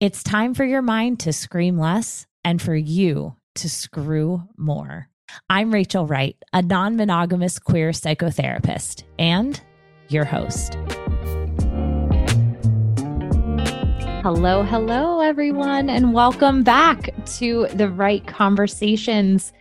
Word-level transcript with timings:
It's 0.00 0.24
time 0.24 0.54
for 0.54 0.64
your 0.64 0.82
mind 0.82 1.20
to 1.20 1.32
scream 1.32 1.78
less 1.78 2.26
and 2.44 2.60
for 2.60 2.74
you 2.74 3.36
to 3.54 3.70
screw 3.70 4.42
more. 4.56 5.08
I'm 5.48 5.72
Rachel 5.72 6.04
Wright, 6.04 6.36
a 6.52 6.62
non 6.62 6.96
monogamous 6.96 7.60
queer 7.60 7.90
psychotherapist 7.90 9.04
and 9.20 9.60
your 10.08 10.24
host. 10.24 10.74
Hello, 14.24 14.64
hello, 14.64 15.20
everyone, 15.20 15.88
and 15.88 16.12
welcome 16.12 16.64
back 16.64 17.10
to 17.36 17.68
the 17.74 17.88
Wright 17.88 18.26
Conversations. 18.26 19.52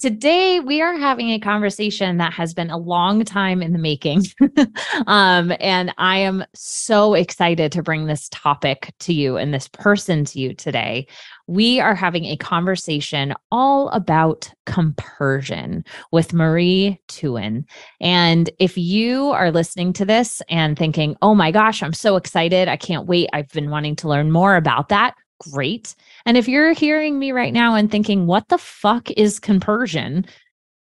Today, 0.00 0.60
we 0.60 0.80
are 0.80 0.96
having 0.96 1.28
a 1.28 1.38
conversation 1.38 2.16
that 2.16 2.32
has 2.32 2.54
been 2.54 2.70
a 2.70 2.78
long 2.78 3.22
time 3.22 3.60
in 3.60 3.74
the 3.74 3.78
making. 3.78 4.24
um, 5.06 5.52
and 5.60 5.92
I 5.98 6.16
am 6.16 6.42
so 6.54 7.12
excited 7.12 7.70
to 7.72 7.82
bring 7.82 8.06
this 8.06 8.30
topic 8.30 8.94
to 9.00 9.12
you 9.12 9.36
and 9.36 9.52
this 9.52 9.68
person 9.68 10.24
to 10.24 10.40
you 10.40 10.54
today. 10.54 11.06
We 11.48 11.80
are 11.80 11.94
having 11.94 12.24
a 12.24 12.38
conversation 12.38 13.34
all 13.52 13.90
about 13.90 14.50
compersion 14.64 15.84
with 16.12 16.32
Marie 16.32 16.98
Thouin. 17.08 17.64
And 18.00 18.48
if 18.58 18.78
you 18.78 19.32
are 19.32 19.50
listening 19.50 19.92
to 19.94 20.06
this 20.06 20.40
and 20.48 20.78
thinking, 20.78 21.14
oh 21.20 21.34
my 21.34 21.50
gosh, 21.50 21.82
I'm 21.82 21.92
so 21.92 22.16
excited, 22.16 22.68
I 22.68 22.78
can't 22.78 23.06
wait, 23.06 23.28
I've 23.34 23.52
been 23.52 23.68
wanting 23.68 23.96
to 23.96 24.08
learn 24.08 24.30
more 24.30 24.56
about 24.56 24.88
that, 24.88 25.14
great. 25.40 25.94
And 26.26 26.36
if 26.36 26.48
you're 26.48 26.72
hearing 26.72 27.18
me 27.18 27.32
right 27.32 27.52
now 27.52 27.74
and 27.74 27.90
thinking, 27.90 28.26
what 28.26 28.48
the 28.48 28.58
fuck 28.58 29.10
is 29.12 29.40
compersion? 29.40 30.26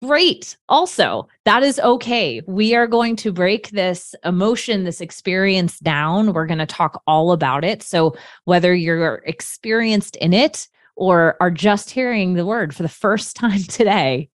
Great. 0.02 0.56
Also, 0.68 1.28
that 1.44 1.62
is 1.62 1.80
okay. 1.80 2.42
We 2.46 2.74
are 2.74 2.86
going 2.86 3.16
to 3.16 3.32
break 3.32 3.70
this 3.70 4.14
emotion, 4.24 4.84
this 4.84 5.00
experience 5.00 5.78
down. 5.78 6.32
We're 6.32 6.46
going 6.46 6.58
to 6.58 6.66
talk 6.66 7.02
all 7.06 7.32
about 7.32 7.64
it. 7.64 7.82
So, 7.82 8.14
whether 8.44 8.74
you're 8.74 9.22
experienced 9.24 10.16
in 10.16 10.34
it 10.34 10.68
or 10.96 11.36
are 11.40 11.50
just 11.50 11.90
hearing 11.90 12.34
the 12.34 12.44
word 12.44 12.74
for 12.74 12.82
the 12.82 12.88
first 12.88 13.36
time 13.36 13.62
today, 13.62 14.28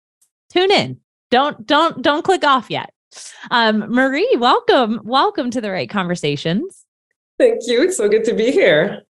tune 0.51 0.71
in. 0.71 1.01
Don't 1.31 1.67
don't 1.67 2.01
don't 2.01 2.25
click 2.25 2.45
off 2.45 2.71
yet. 2.71 2.91
Um, 3.51 3.93
Marie, 3.93 4.37
welcome, 4.39 5.01
welcome 5.05 5.51
to 5.51 5.61
the 5.61 5.71
Wright 5.71 5.91
Conversations. 5.91 6.85
Thank 7.39 7.63
you. 7.67 7.83
It's 7.83 7.97
so 7.97 8.09
good 8.09 8.25
to 8.25 8.35
be 8.35 8.51
here. 8.51 9.03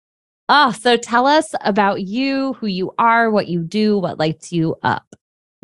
Oh, 0.48 0.72
so 0.72 0.96
tell 0.96 1.26
us 1.26 1.56
about 1.62 2.04
you, 2.04 2.54
who 2.54 2.68
you 2.68 2.94
are, 3.00 3.32
what 3.32 3.48
you 3.48 3.62
do, 3.62 3.98
what 3.98 4.20
lights 4.20 4.52
you 4.52 4.76
up. 4.84 5.16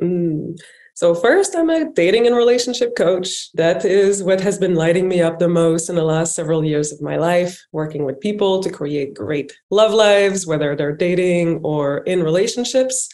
Mm. 0.01 0.57
So, 0.93 1.15
first, 1.15 1.55
I'm 1.55 1.69
a 1.69 1.91
dating 1.93 2.27
and 2.27 2.35
relationship 2.35 2.95
coach. 2.95 3.51
That 3.53 3.85
is 3.85 4.23
what 4.23 4.41
has 4.41 4.57
been 4.57 4.75
lighting 4.75 5.07
me 5.07 5.21
up 5.21 5.39
the 5.39 5.47
most 5.47 5.89
in 5.89 5.95
the 5.95 6.03
last 6.03 6.35
several 6.35 6.65
years 6.65 6.91
of 6.91 7.01
my 7.01 7.17
life, 7.17 7.59
working 7.71 8.05
with 8.05 8.19
people 8.19 8.61
to 8.61 8.69
create 8.69 9.13
great 9.13 9.51
love 9.69 9.93
lives, 9.93 10.45
whether 10.45 10.75
they're 10.75 10.95
dating 10.95 11.59
or 11.63 11.99
in 11.99 12.23
relationships. 12.23 13.07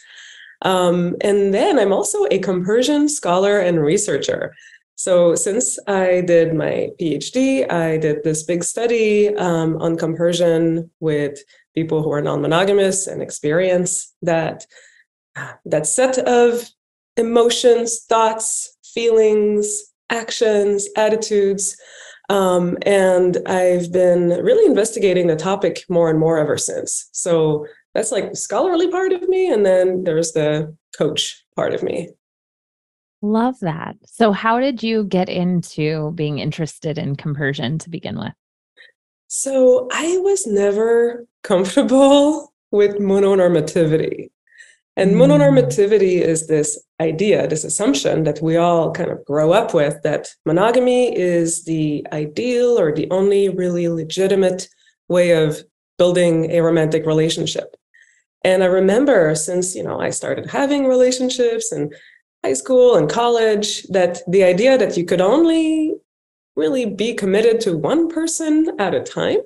Um, 0.62 1.16
and 1.20 1.54
then 1.54 1.78
I'm 1.78 1.92
also 1.92 2.26
a 2.30 2.38
compersion 2.38 3.08
scholar 3.08 3.60
and 3.60 3.80
researcher. 3.80 4.54
So, 4.98 5.36
since 5.36 5.78
I 5.86 6.22
did 6.22 6.54
my 6.54 6.90
PhD, 7.00 7.70
I 7.70 7.98
did 7.98 8.24
this 8.24 8.42
big 8.42 8.64
study 8.64 9.28
um, 9.36 9.76
on 9.76 9.96
compersion 9.96 10.90
with 10.98 11.38
people 11.72 12.02
who 12.02 12.10
are 12.10 12.20
non-monogamous 12.20 13.06
and 13.06 13.22
experience 13.22 14.12
that 14.22 14.66
that 15.64 15.86
set 15.86 16.18
of 16.18 16.68
emotions, 17.16 18.06
thoughts, 18.08 18.76
feelings, 18.92 19.84
actions, 20.10 20.88
attitudes. 20.96 21.76
Um, 22.28 22.76
and 22.82 23.38
I've 23.46 23.92
been 23.92 24.30
really 24.30 24.66
investigating 24.66 25.28
the 25.28 25.36
topic 25.36 25.84
more 25.88 26.10
and 26.10 26.18
more 26.18 26.38
ever 26.38 26.58
since. 26.58 27.08
So 27.12 27.68
that's 27.94 28.10
like 28.10 28.30
the 28.30 28.36
scholarly 28.36 28.90
part 28.90 29.12
of 29.12 29.28
me, 29.28 29.48
and 29.48 29.64
then 29.64 30.02
there's 30.02 30.32
the 30.32 30.76
coach 30.96 31.44
part 31.54 31.72
of 31.72 31.84
me. 31.84 32.08
Love 33.20 33.58
that. 33.60 33.96
So, 34.06 34.32
how 34.32 34.60
did 34.60 34.82
you 34.82 35.04
get 35.04 35.28
into 35.28 36.12
being 36.12 36.38
interested 36.38 36.98
in 36.98 37.16
compersion 37.16 37.78
to 37.78 37.90
begin 37.90 38.18
with? 38.18 38.32
So, 39.26 39.88
I 39.92 40.18
was 40.18 40.46
never 40.46 41.26
comfortable 41.42 42.52
with 42.70 42.96
mononormativity. 42.98 44.30
And 44.96 45.12
mm. 45.12 45.16
mononormativity 45.16 46.20
is 46.20 46.48
this 46.48 46.78
idea, 47.00 47.46
this 47.46 47.64
assumption 47.64 48.24
that 48.24 48.42
we 48.42 48.56
all 48.56 48.92
kind 48.92 49.10
of 49.10 49.24
grow 49.24 49.52
up 49.52 49.72
with 49.72 50.02
that 50.02 50.28
monogamy 50.44 51.16
is 51.16 51.64
the 51.64 52.06
ideal 52.12 52.78
or 52.78 52.92
the 52.92 53.08
only 53.10 53.48
really 53.48 53.88
legitimate 53.88 54.68
way 55.08 55.30
of 55.30 55.62
building 55.98 56.50
a 56.50 56.60
romantic 56.60 57.06
relationship. 57.06 57.76
And 58.44 58.62
I 58.62 58.66
remember 58.66 59.34
since, 59.34 59.74
you 59.74 59.82
know, 59.82 60.00
I 60.00 60.10
started 60.10 60.50
having 60.50 60.86
relationships 60.86 61.72
and 61.72 61.94
high 62.44 62.52
school 62.52 62.96
and 62.96 63.10
college 63.10 63.82
that 63.84 64.20
the 64.28 64.44
idea 64.44 64.78
that 64.78 64.96
you 64.96 65.04
could 65.04 65.20
only 65.20 65.94
really 66.56 66.86
be 66.86 67.14
committed 67.14 67.60
to 67.60 67.76
one 67.76 68.08
person 68.08 68.74
at 68.78 68.94
a 68.94 69.02
time 69.02 69.38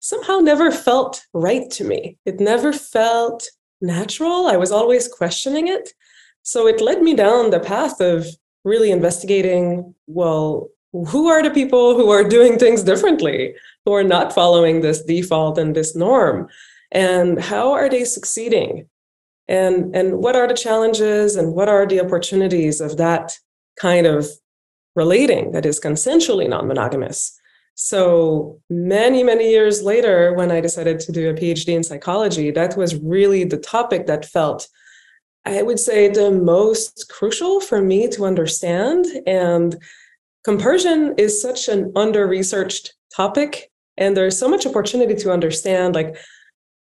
somehow 0.00 0.38
never 0.38 0.70
felt 0.70 1.24
right 1.32 1.70
to 1.70 1.84
me. 1.84 2.18
It 2.26 2.40
never 2.40 2.72
felt 2.72 3.48
natural. 3.80 4.46
I 4.46 4.56
was 4.56 4.72
always 4.72 5.08
questioning 5.08 5.68
it. 5.68 5.90
So 6.42 6.66
it 6.66 6.80
led 6.80 7.02
me 7.02 7.14
down 7.14 7.50
the 7.50 7.60
path 7.60 8.00
of 8.00 8.26
really 8.64 8.90
investigating 8.90 9.94
well, 10.06 10.68
who 10.92 11.28
are 11.28 11.42
the 11.42 11.50
people 11.50 11.96
who 11.96 12.10
are 12.10 12.24
doing 12.24 12.58
things 12.58 12.82
differently, 12.82 13.54
who 13.84 13.92
are 13.92 14.04
not 14.04 14.34
following 14.34 14.80
this 14.80 15.02
default 15.02 15.58
and 15.58 15.74
this 15.74 15.96
norm? 15.96 16.48
And 16.90 17.40
how 17.40 17.72
are 17.72 17.88
they 17.88 18.04
succeeding? 18.04 18.88
And 19.48 19.94
and 19.94 20.18
what 20.18 20.36
are 20.36 20.48
the 20.48 20.54
challenges 20.54 21.36
and 21.36 21.54
what 21.54 21.68
are 21.68 21.86
the 21.86 22.00
opportunities 22.00 22.80
of 22.80 22.96
that 22.96 23.32
kind 23.78 24.06
of 24.06 24.26
relating 24.94 25.52
that 25.52 25.66
is 25.66 25.80
consensually 25.80 26.48
non-monogamous? 26.48 27.38
So 27.74 28.60
many 28.68 29.22
many 29.22 29.50
years 29.50 29.82
later 29.82 30.34
when 30.34 30.50
i 30.50 30.60
decided 30.60 31.00
to 31.00 31.10
do 31.10 31.30
a 31.30 31.34
phd 31.34 31.68
in 31.68 31.82
psychology 31.82 32.50
that 32.50 32.76
was 32.76 32.94
really 32.96 33.44
the 33.44 33.56
topic 33.56 34.06
that 34.06 34.26
felt 34.26 34.68
i 35.46 35.62
would 35.62 35.80
say 35.80 36.08
the 36.08 36.30
most 36.30 37.06
crucial 37.08 37.60
for 37.60 37.80
me 37.80 38.08
to 38.08 38.26
understand. 38.26 39.06
And 39.26 39.76
compersion 40.44 41.14
is 41.16 41.40
such 41.40 41.68
an 41.68 41.92
under 41.96 42.26
researched 42.26 42.94
topic 43.14 43.70
and 43.96 44.16
there's 44.16 44.38
so 44.38 44.48
much 44.48 44.66
opportunity 44.66 45.14
to 45.14 45.30
understand 45.30 45.94
like 45.94 46.16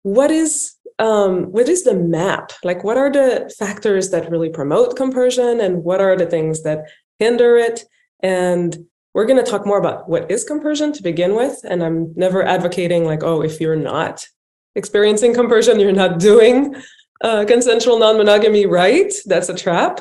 what 0.03 0.31
is 0.31 0.75
um, 0.99 1.45
what 1.53 1.69
is 1.69 1.85
the 1.85 1.95
map? 1.95 2.53
Like, 2.65 2.83
what 2.85 2.97
are 2.97 3.11
the 3.11 3.53
factors 3.59 4.11
that 4.11 4.31
really 4.31 4.49
promote 4.51 4.97
compersion, 4.97 5.61
and 5.61 5.85
what 5.85 6.01
are 6.01 6.17
the 6.17 6.27
things 6.27 6.63
that 6.63 6.87
hinder 7.19 7.57
it? 7.57 7.85
And 8.21 8.77
we're 9.15 9.27
going 9.27 9.43
to 9.43 9.51
talk 9.51 9.67
more 9.67 9.79
about 9.79 10.09
what 10.09 10.31
is 10.31 10.45
compersion 10.45 10.93
to 10.93 11.03
begin 11.03 11.35
with. 11.35 11.61
And 11.65 11.83
I'm 11.83 12.13
never 12.15 12.45
advocating 12.45 13.05
like, 13.05 13.23
oh, 13.23 13.43
if 13.43 13.61
you're 13.61 13.77
not 13.77 14.27
experiencing 14.75 15.35
compersion, 15.35 15.81
you're 15.81 15.93
not 15.93 16.19
doing 16.19 16.75
uh, 17.23 17.45
consensual 17.47 17.99
non-monogamy 17.99 18.67
right. 18.67 19.13
That's 19.27 19.49
a 19.49 19.57
trap. 19.57 20.01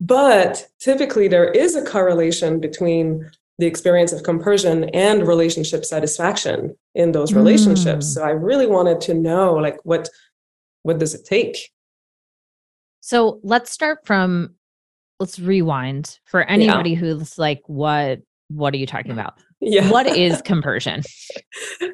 But 0.00 0.66
typically, 0.80 1.28
there 1.28 1.50
is 1.50 1.76
a 1.76 1.84
correlation 1.84 2.60
between 2.60 3.30
the 3.58 3.66
experience 3.66 4.12
of 4.12 4.22
compersion 4.22 4.84
and 4.90 5.26
relationship 5.26 5.84
satisfaction 5.84 6.76
in 6.94 7.12
those 7.12 7.32
relationships. 7.32 8.06
Mm. 8.06 8.14
So 8.14 8.22
I 8.22 8.30
really 8.30 8.66
wanted 8.66 9.00
to 9.02 9.14
know 9.14 9.54
like 9.54 9.78
what 9.84 10.08
what 10.82 10.98
does 10.98 11.14
it 11.14 11.24
take? 11.24 11.70
So 13.00 13.40
let's 13.42 13.70
start 13.70 14.06
from 14.06 14.54
let's 15.20 15.38
rewind 15.38 16.18
for 16.24 16.42
anybody 16.42 16.90
yeah. 16.90 16.96
who's 16.96 17.38
like, 17.38 17.62
what 17.66 18.20
what 18.48 18.74
are 18.74 18.78
you 18.78 18.86
talking 18.86 19.12
about? 19.12 19.34
Yeah. 19.64 19.88
What 19.92 20.08
is 20.08 20.42
compersion? 20.44 21.02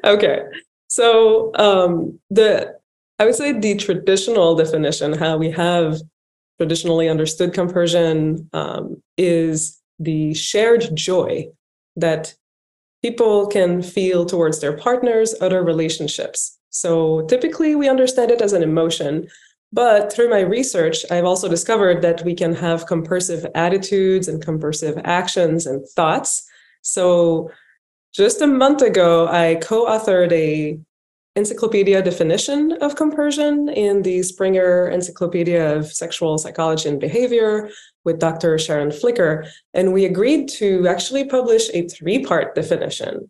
okay. 0.03 0.41
So 0.87 1.51
um 1.53 2.19
the 2.31 2.75
I 3.19 3.25
would 3.25 3.35
say 3.35 3.51
the 3.51 3.75
traditional 3.75 4.55
definition, 4.55 5.13
how 5.13 5.37
we 5.37 5.51
have 5.51 6.01
traditionally 6.57 7.09
understood 7.09 7.53
compersion, 7.53 8.49
um, 8.53 9.03
is 9.17 9.79
the 9.99 10.33
shared 10.33 10.89
joy 10.95 11.47
that 11.97 12.33
people 13.01 13.47
can 13.47 13.81
feel 13.81 14.25
towards 14.25 14.61
their 14.61 14.75
partners, 14.75 15.35
other 15.41 15.63
relationships. 15.63 16.58
So 16.69 17.21
typically 17.27 17.75
we 17.75 17.89
understand 17.89 18.31
it 18.31 18.41
as 18.41 18.53
an 18.53 18.63
emotion, 18.63 19.27
but 19.71 20.11
through 20.11 20.29
my 20.29 20.41
research, 20.41 21.05
I've 21.11 21.25
also 21.25 21.47
discovered 21.47 22.01
that 22.01 22.23
we 22.25 22.33
can 22.33 22.55
have 22.55 22.87
compersive 22.87 23.45
attitudes 23.55 24.27
and 24.27 24.43
compersive 24.43 24.99
actions 25.03 25.65
and 25.67 25.87
thoughts. 25.89 26.47
So 26.81 27.51
just 28.13 28.41
a 28.41 28.47
month 28.47 28.81
ago, 28.81 29.27
I 29.27 29.55
co-authored 29.61 30.31
a 30.31 30.79
encyclopedia 31.35 32.01
definition 32.01 32.73
of 32.81 32.95
compersion 32.95 33.69
in 33.69 34.01
the 34.01 34.23
Springer 34.23 34.89
Encyclopedia 34.89 35.77
of 35.77 35.91
Sexual 35.91 36.39
Psychology 36.39 36.89
and 36.89 36.99
Behavior 36.99 37.69
with 38.03 38.19
Dr. 38.19 38.57
Sharon 38.57 38.91
Flicker. 38.91 39.45
And 39.73 39.93
we 39.93 40.05
agreed 40.05 40.49
to 40.49 40.87
actually 40.87 41.25
publish 41.25 41.69
a 41.73 41.87
three 41.87 42.25
part 42.25 42.55
definition. 42.55 43.29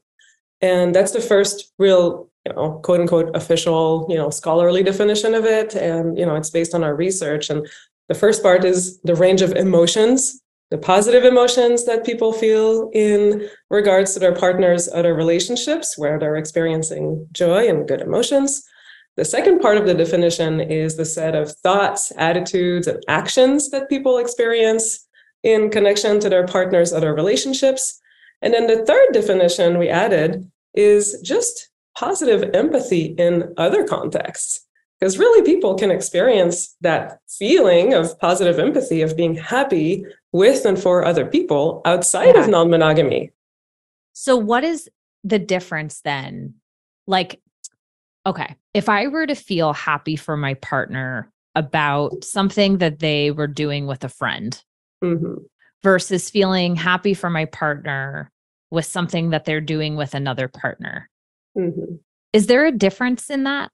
And 0.62 0.95
that's 0.95 1.12
the 1.12 1.21
first 1.21 1.71
real, 1.77 2.29
you 2.45 2.53
know, 2.53 2.80
quote 2.83 3.01
unquote 3.01 3.36
official, 3.36 4.06
you 4.09 4.15
know, 4.15 4.30
scholarly 4.30 4.83
definition 4.83 5.33
of 5.36 5.45
it. 5.45 5.75
And, 5.75 6.18
you 6.18 6.25
know, 6.25 6.36
it's 6.36 6.50
based 6.50 6.74
on 6.74 6.83
our 6.83 6.95
research. 6.95 7.50
And 7.50 7.68
the 8.07 8.15
first 8.15 8.41
part 8.41 8.63
is 8.65 9.00
the 9.01 9.15
range 9.15 9.41
of 9.41 9.51
emotions 9.53 10.41
the 10.69 10.77
positive 10.77 11.24
emotions 11.24 11.86
that 11.86 12.06
people 12.06 12.31
feel 12.31 12.91
in 12.94 13.50
regards 13.71 14.13
to 14.13 14.19
their 14.19 14.36
partner's 14.36 14.88
other 14.89 15.15
relationships, 15.15 15.97
where 15.97 16.19
they're 16.19 16.36
experiencing 16.36 17.27
joy 17.31 17.68
and 17.68 17.88
good 17.88 18.01
emotions. 18.01 18.63
The 19.18 19.25
second 19.25 19.59
part 19.59 19.77
of 19.77 19.88
the 19.88 19.95
definition 19.95 20.62
is 20.62 20.95
the 20.95 21.06
set 21.06 21.33
of 21.33 21.51
thoughts, 21.51 22.12
attitudes, 22.18 22.86
and 22.88 23.03
actions 23.07 23.71
that 23.71 23.89
people 23.89 24.19
experience 24.19 25.07
in 25.41 25.71
connection 25.71 26.19
to 26.19 26.30
their 26.30 26.45
partner's 26.45 26.94
other 26.94 27.15
relationships. 27.15 28.00
And 28.41 28.53
then 28.53 28.68
the 28.68 28.86
third 28.86 29.12
definition 29.12 29.80
we 29.80 29.89
added 29.89 30.50
is 30.75 31.19
just 31.24 31.69
positive 31.97 32.50
empathy 32.53 33.15
in 33.18 33.53
other 33.57 33.86
contexts. 33.86 34.65
Because 35.00 35.18
really, 35.18 35.44
people 35.44 35.75
can 35.75 35.91
experience 35.91 36.75
that 36.81 37.19
feeling 37.30 37.94
of 37.94 38.19
positive 38.19 38.59
empathy, 38.59 39.01
of 39.01 39.15
being 39.15 39.33
happy 39.33 40.06
with 40.33 40.65
and 40.65 40.77
for 40.77 41.06
other 41.06 41.25
people 41.25 41.81
outside 41.86 42.36
yeah. 42.36 42.41
of 42.41 42.50
non 42.50 42.69
monogamy. 42.69 43.31
So, 44.12 44.36
what 44.36 44.65
is 44.65 44.89
the 45.24 45.39
difference 45.39 46.01
then? 46.01 46.56
Like, 47.07 47.41
okay, 48.25 48.57
if 48.74 48.89
I 48.89 49.07
were 49.07 49.25
to 49.25 49.36
feel 49.36 49.71
happy 49.71 50.18
for 50.18 50.36
my 50.36 50.56
partner 50.56 51.31
about 51.56 52.24
something 52.24 52.77
that 52.80 53.00
they 53.00 53.31
were 53.31 53.47
doing 53.47 53.88
with 53.88 54.03
a 54.03 54.09
friend 54.09 54.62
mm-hmm. 55.03 55.36
versus 55.83 56.30
feeling 56.30 56.75
happy 56.75 57.13
for 57.13 57.30
my 57.30 57.45
partner 57.45 58.31
with 58.71 58.86
something 58.86 59.31
that 59.31 59.45
they're 59.45 59.62
doing 59.62 59.95
with 59.95 60.13
another 60.13 60.47
partner, 60.47 61.09
mm-hmm. 61.60 61.96
is 62.34 62.48
there 62.48 62.66
a 62.66 62.72
difference 62.72 63.30
in 63.30 63.44
that? 63.44 63.72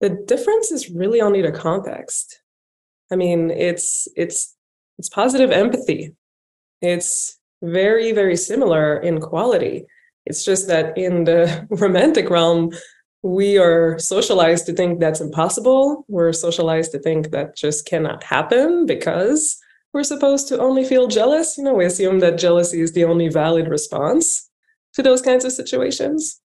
The 0.00 0.10
difference 0.10 0.70
is 0.70 0.90
really 0.90 1.20
only 1.20 1.42
the 1.42 1.52
context. 1.52 2.40
I 3.10 3.16
mean, 3.16 3.50
it's 3.50 4.08
it's 4.16 4.54
it's 4.98 5.08
positive 5.08 5.50
empathy. 5.50 6.14
It's 6.82 7.38
very, 7.62 8.12
very 8.12 8.36
similar 8.36 8.98
in 8.98 9.20
quality. 9.20 9.86
It's 10.26 10.44
just 10.44 10.66
that 10.68 10.96
in 10.98 11.24
the 11.24 11.66
romantic 11.70 12.28
realm, 12.30 12.72
we 13.22 13.58
are 13.58 13.98
socialized 13.98 14.66
to 14.66 14.72
think 14.72 15.00
that's 15.00 15.20
impossible. 15.20 16.04
We're 16.08 16.32
socialized 16.32 16.92
to 16.92 16.98
think 16.98 17.30
that 17.30 17.56
just 17.56 17.86
cannot 17.86 18.22
happen 18.22 18.86
because 18.86 19.58
we're 19.92 20.04
supposed 20.04 20.48
to 20.48 20.58
only 20.60 20.84
feel 20.84 21.08
jealous. 21.08 21.56
You 21.56 21.64
know, 21.64 21.74
we 21.74 21.86
assume 21.86 22.20
that 22.20 22.38
jealousy 22.38 22.80
is 22.80 22.92
the 22.92 23.04
only 23.04 23.28
valid 23.28 23.68
response 23.68 24.50
to 24.96 25.02
those 25.02 25.22
kinds 25.22 25.44
of 25.44 25.52
situations. 25.52 26.40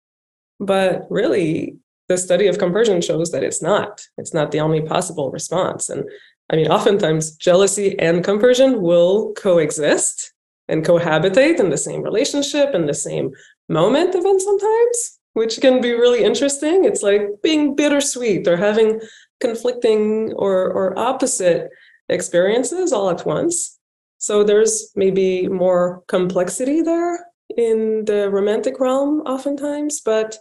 But 0.59 1.07
really, 1.11 1.77
the 2.09 2.17
study 2.17 2.47
of 2.47 2.59
compersion 2.59 3.03
shows 3.03 3.33
that 3.33 3.43
it's 3.43 3.61
not. 3.61 4.07
It's 4.17 4.33
not 4.33 4.53
the 4.53 4.61
only 4.61 4.81
possible 4.81 5.31
response. 5.31 5.89
And 5.89 6.05
I 6.51 6.57
mean, 6.57 6.69
oftentimes 6.69 7.33
jealousy 7.33 7.99
and 7.99 8.25
compersion 8.25 8.81
will 8.81 9.35
coexist 9.35 10.33
and 10.69 10.85
cohabitate 10.85 11.59
in 11.59 11.71
the 11.71 11.77
same 11.77 12.03
relationship 12.03 12.75
in 12.75 12.87
the 12.87 12.95
same 12.95 13.33
moment, 13.69 14.15
even 14.15 14.39
sometimes, 14.41 15.19
which 15.33 15.61
can 15.61 15.81
be 15.81 15.93
really 15.93 16.25
interesting. 16.25 16.85
It's 16.85 17.03
like 17.03 17.23
being 17.43 17.75
bittersweet 17.75 18.47
or 18.47 18.57
having 18.57 19.01
conflicting 19.41 20.33
or, 20.35 20.73
or 20.73 20.99
opposite 20.99 21.69
experiences 22.09 22.93
all 22.93 23.11
at 23.11 23.27
once. 23.27 23.79
So 24.19 24.45
there's 24.45 24.93
maybe 24.95 25.49
more 25.49 26.03
complexity 26.07 26.81
there 26.81 27.26
in 27.57 28.05
the 28.07 28.31
romantic 28.31 28.81
realm, 28.81 29.21
oftentimes, 29.21 30.01
but 30.01 30.37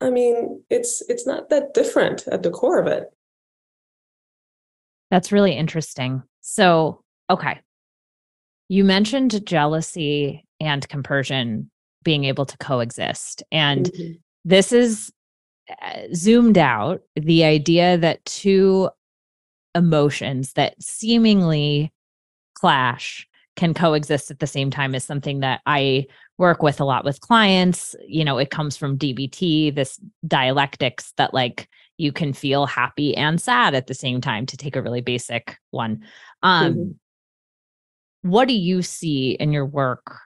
I 0.00 0.10
mean, 0.10 0.62
it's 0.70 1.02
it's 1.08 1.26
not 1.26 1.48
that 1.50 1.74
different 1.74 2.26
at 2.28 2.42
the 2.42 2.50
core 2.50 2.78
of 2.78 2.86
it. 2.86 3.04
That's 5.10 5.32
really 5.32 5.52
interesting. 5.52 6.22
So, 6.40 7.02
okay. 7.30 7.60
You 8.68 8.84
mentioned 8.84 9.44
jealousy 9.46 10.44
and 10.60 10.86
compersion 10.88 11.70
being 12.04 12.24
able 12.24 12.46
to 12.46 12.56
coexist. 12.58 13.42
And 13.50 13.86
mm-hmm. 13.86 14.12
this 14.44 14.72
is 14.72 15.10
uh, 15.82 16.02
zoomed 16.14 16.58
out 16.58 17.00
the 17.16 17.44
idea 17.44 17.96
that 17.98 18.24
two 18.24 18.90
emotions 19.74 20.52
that 20.54 20.80
seemingly 20.82 21.92
clash 22.54 23.26
can 23.56 23.74
coexist 23.74 24.30
at 24.30 24.38
the 24.38 24.46
same 24.46 24.70
time 24.70 24.94
is 24.94 25.04
something 25.04 25.40
that 25.40 25.60
I 25.66 26.06
work 26.38 26.62
with 26.62 26.80
a 26.80 26.84
lot 26.84 27.04
with 27.04 27.20
clients. 27.20 27.94
You 28.06 28.24
know, 28.24 28.38
it 28.38 28.50
comes 28.50 28.76
from 28.76 28.96
DBT, 28.96 29.74
this 29.74 30.00
dialectics 30.26 31.12
that 31.16 31.34
like 31.34 31.68
you 31.98 32.12
can 32.12 32.32
feel 32.32 32.64
happy 32.64 33.14
and 33.16 33.40
sad 33.40 33.74
at 33.74 33.88
the 33.88 33.94
same 33.94 34.20
time 34.20 34.46
to 34.46 34.56
take 34.56 34.76
a 34.76 34.82
really 34.82 35.00
basic 35.00 35.58
one 35.70 36.02
um 36.42 36.74
mm-hmm. 36.74 38.30
what 38.30 38.48
do 38.48 38.54
you 38.54 38.80
see 38.80 39.32
in 39.32 39.52
your 39.52 39.66
work 39.66 40.18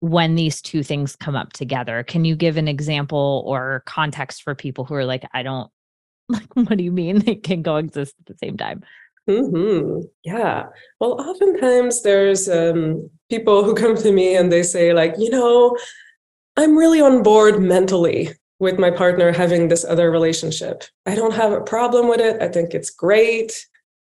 when 0.00 0.36
these 0.36 0.62
two 0.62 0.82
things 0.82 1.16
come 1.16 1.36
up 1.36 1.52
together 1.52 2.02
can 2.02 2.24
you 2.24 2.34
give 2.36 2.56
an 2.56 2.68
example 2.68 3.44
or 3.46 3.82
context 3.86 4.42
for 4.42 4.54
people 4.54 4.84
who 4.84 4.94
are 4.94 5.04
like 5.04 5.24
i 5.34 5.42
don't 5.42 5.70
like 6.28 6.48
what 6.54 6.78
do 6.78 6.84
you 6.84 6.92
mean 6.92 7.18
they 7.18 7.34
can 7.34 7.62
coexist 7.62 8.14
at 8.20 8.26
the 8.26 8.38
same 8.38 8.56
time 8.56 8.82
hmm 9.28 10.00
Yeah. 10.24 10.66
Well, 11.00 11.20
oftentimes 11.20 12.02
there's 12.02 12.48
um, 12.48 13.10
people 13.30 13.64
who 13.64 13.74
come 13.74 13.96
to 13.96 14.12
me 14.12 14.36
and 14.36 14.52
they 14.52 14.62
say, 14.62 14.92
like, 14.92 15.14
you 15.18 15.30
know, 15.30 15.76
I'm 16.56 16.76
really 16.76 17.00
on 17.00 17.22
board 17.22 17.60
mentally 17.60 18.30
with 18.58 18.78
my 18.78 18.90
partner 18.90 19.32
having 19.32 19.68
this 19.68 19.84
other 19.84 20.10
relationship. 20.10 20.84
I 21.06 21.14
don't 21.14 21.34
have 21.34 21.52
a 21.52 21.60
problem 21.60 22.08
with 22.08 22.20
it. 22.20 22.40
I 22.40 22.48
think 22.48 22.74
it's 22.74 22.90
great. 22.90 23.66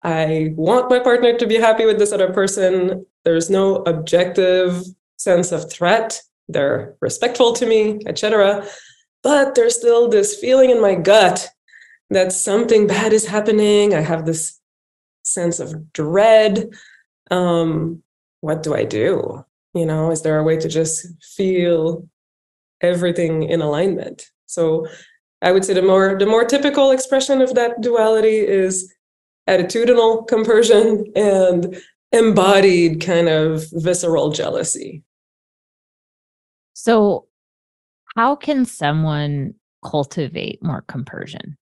I 0.03 0.53
want 0.57 0.91
my 0.91 0.99
partner 0.99 1.37
to 1.37 1.47
be 1.47 1.57
happy 1.57 1.85
with 1.85 1.99
this 1.99 2.13
other 2.13 2.33
person. 2.33 3.05
There's 3.25 3.51
no 3.51 3.77
objective 3.77 4.83
sense 5.19 5.53
of 5.53 5.71
threat. 5.71 6.23
They're 6.49 6.97
respectful 7.01 7.53
to 7.55 7.67
me, 7.67 8.01
etc. 8.07 8.67
But 9.23 9.55
there's 9.55 9.77
still 9.77 10.09
this 10.09 10.37
feeling 10.39 10.71
in 10.71 10.81
my 10.81 10.95
gut 10.95 11.49
that 12.11 12.33
something 12.33 12.87
bad 12.87 13.13
is 13.13 13.27
happening. 13.27 13.95
I 13.95 14.01
have 14.01 14.27
this 14.27 14.60
sense 15.33 15.61
of 15.61 15.93
dread. 15.93 16.71
Um, 17.31 18.03
what 18.41 18.63
do 18.63 18.75
I 18.75 18.85
do? 18.85 19.45
You 19.75 19.87
know, 19.87 20.11
is 20.11 20.23
there 20.23 20.39
a 20.39 20.43
way 20.43 20.57
to 20.57 20.69
just 20.69 21.07
feel 21.23 22.09
everything 22.81 23.45
in 23.45 23.61
alignment. 23.61 24.27
So 24.47 24.87
I 25.43 25.53
would 25.53 25.65
say 25.65 25.75
the 25.75 25.83
more 25.83 26.19
the 26.19 26.27
more 26.27 26.45
typical 26.45 26.91
expression 26.91 27.41
of 27.41 27.55
that 27.55 27.81
duality 27.81 28.39
is 28.39 28.93
attitudinal 29.49 30.27
compersion 30.27 31.05
and 31.17 31.81
embodied 32.13 33.01
kind 33.01 33.29
of 33.29 33.65
visceral 33.73 34.31
jealousy. 34.31 35.03
So 36.75 37.27
how 38.17 38.37
can 38.37 38.65
someone 38.65 39.55
cultivate 39.85 40.63
more 40.63 40.83
compersion? 40.83 41.57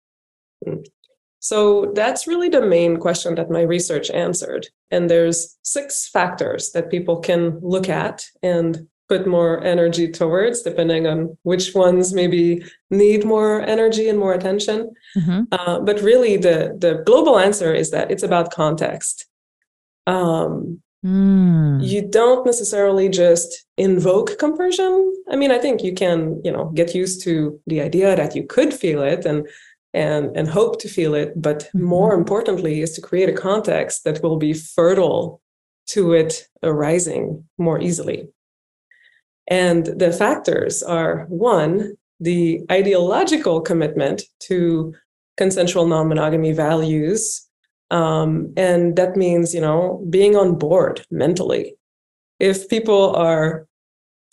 So 1.47 1.93
that's 1.95 2.27
really 2.27 2.49
the 2.49 2.65
main 2.77 2.97
question 2.97 3.35
that 3.35 3.49
my 3.49 3.61
research 3.61 4.09
answered. 4.11 4.67
And 4.91 5.09
there's 5.09 5.57
six 5.61 6.09
factors 6.09 6.71
that 6.73 6.91
people 6.91 7.21
can 7.21 7.57
look 7.61 7.87
at 7.87 8.25
and 8.43 8.85
put 9.07 9.25
more 9.25 9.63
energy 9.63 10.11
towards, 10.11 10.61
depending 10.61 11.07
on 11.07 11.37
which 11.43 11.73
ones 11.73 12.13
maybe 12.13 12.65
need 12.89 13.23
more 13.23 13.61
energy 13.61 14.09
and 14.09 14.19
more 14.19 14.33
attention. 14.33 14.91
Mm-hmm. 15.15 15.43
Uh, 15.53 15.79
but 15.79 16.01
really, 16.01 16.35
the 16.35 16.75
the 16.77 17.01
global 17.05 17.39
answer 17.39 17.73
is 17.73 17.91
that 17.91 18.11
it's 18.11 18.23
about 18.23 18.51
context. 18.51 19.25
Um, 20.05 20.81
mm. 21.05 21.79
You 21.81 22.01
don't 22.09 22.45
necessarily 22.45 23.07
just 23.07 23.65
invoke 23.77 24.37
compersion. 24.37 25.13
I 25.31 25.37
mean, 25.37 25.51
I 25.51 25.59
think 25.59 25.81
you 25.81 25.93
can, 25.93 26.41
you 26.43 26.51
know, 26.51 26.65
get 26.75 26.93
used 26.93 27.23
to 27.23 27.57
the 27.67 27.79
idea 27.79 28.15
that 28.17 28.35
you 28.35 28.43
could 28.45 28.73
feel 28.73 29.01
it 29.01 29.25
and 29.25 29.47
and 29.93 30.35
and 30.35 30.47
hope 30.47 30.79
to 30.81 30.89
feel 30.89 31.13
it. 31.13 31.33
But 31.35 31.59
mm-hmm. 31.59 31.83
more 31.83 32.13
importantly, 32.13 32.81
is 32.81 32.93
to 32.93 33.01
create 33.01 33.29
a 33.29 33.33
context 33.33 34.03
that 34.03 34.21
will 34.23 34.37
be 34.37 34.53
fertile 34.53 35.41
to 35.87 36.13
it 36.13 36.47
arising 36.63 37.45
more 37.57 37.79
easily. 37.81 38.27
And 39.49 39.85
the 39.85 40.11
factors 40.11 40.83
are 40.83 41.25
one, 41.29 41.93
the 42.19 42.61
ideological 42.69 43.61
commitment 43.61 44.23
to 44.41 44.93
consensual 45.37 45.87
non-monogamy 45.87 46.51
values 46.51 47.47
um, 47.89 48.53
and 48.57 48.95
that 48.97 49.15
means 49.15 49.53
you 49.53 49.61
know 49.61 50.03
being 50.09 50.35
on 50.35 50.57
board 50.57 51.05
mentally 51.09 51.75
if 52.39 52.67
people 52.69 53.15
are 53.15 53.66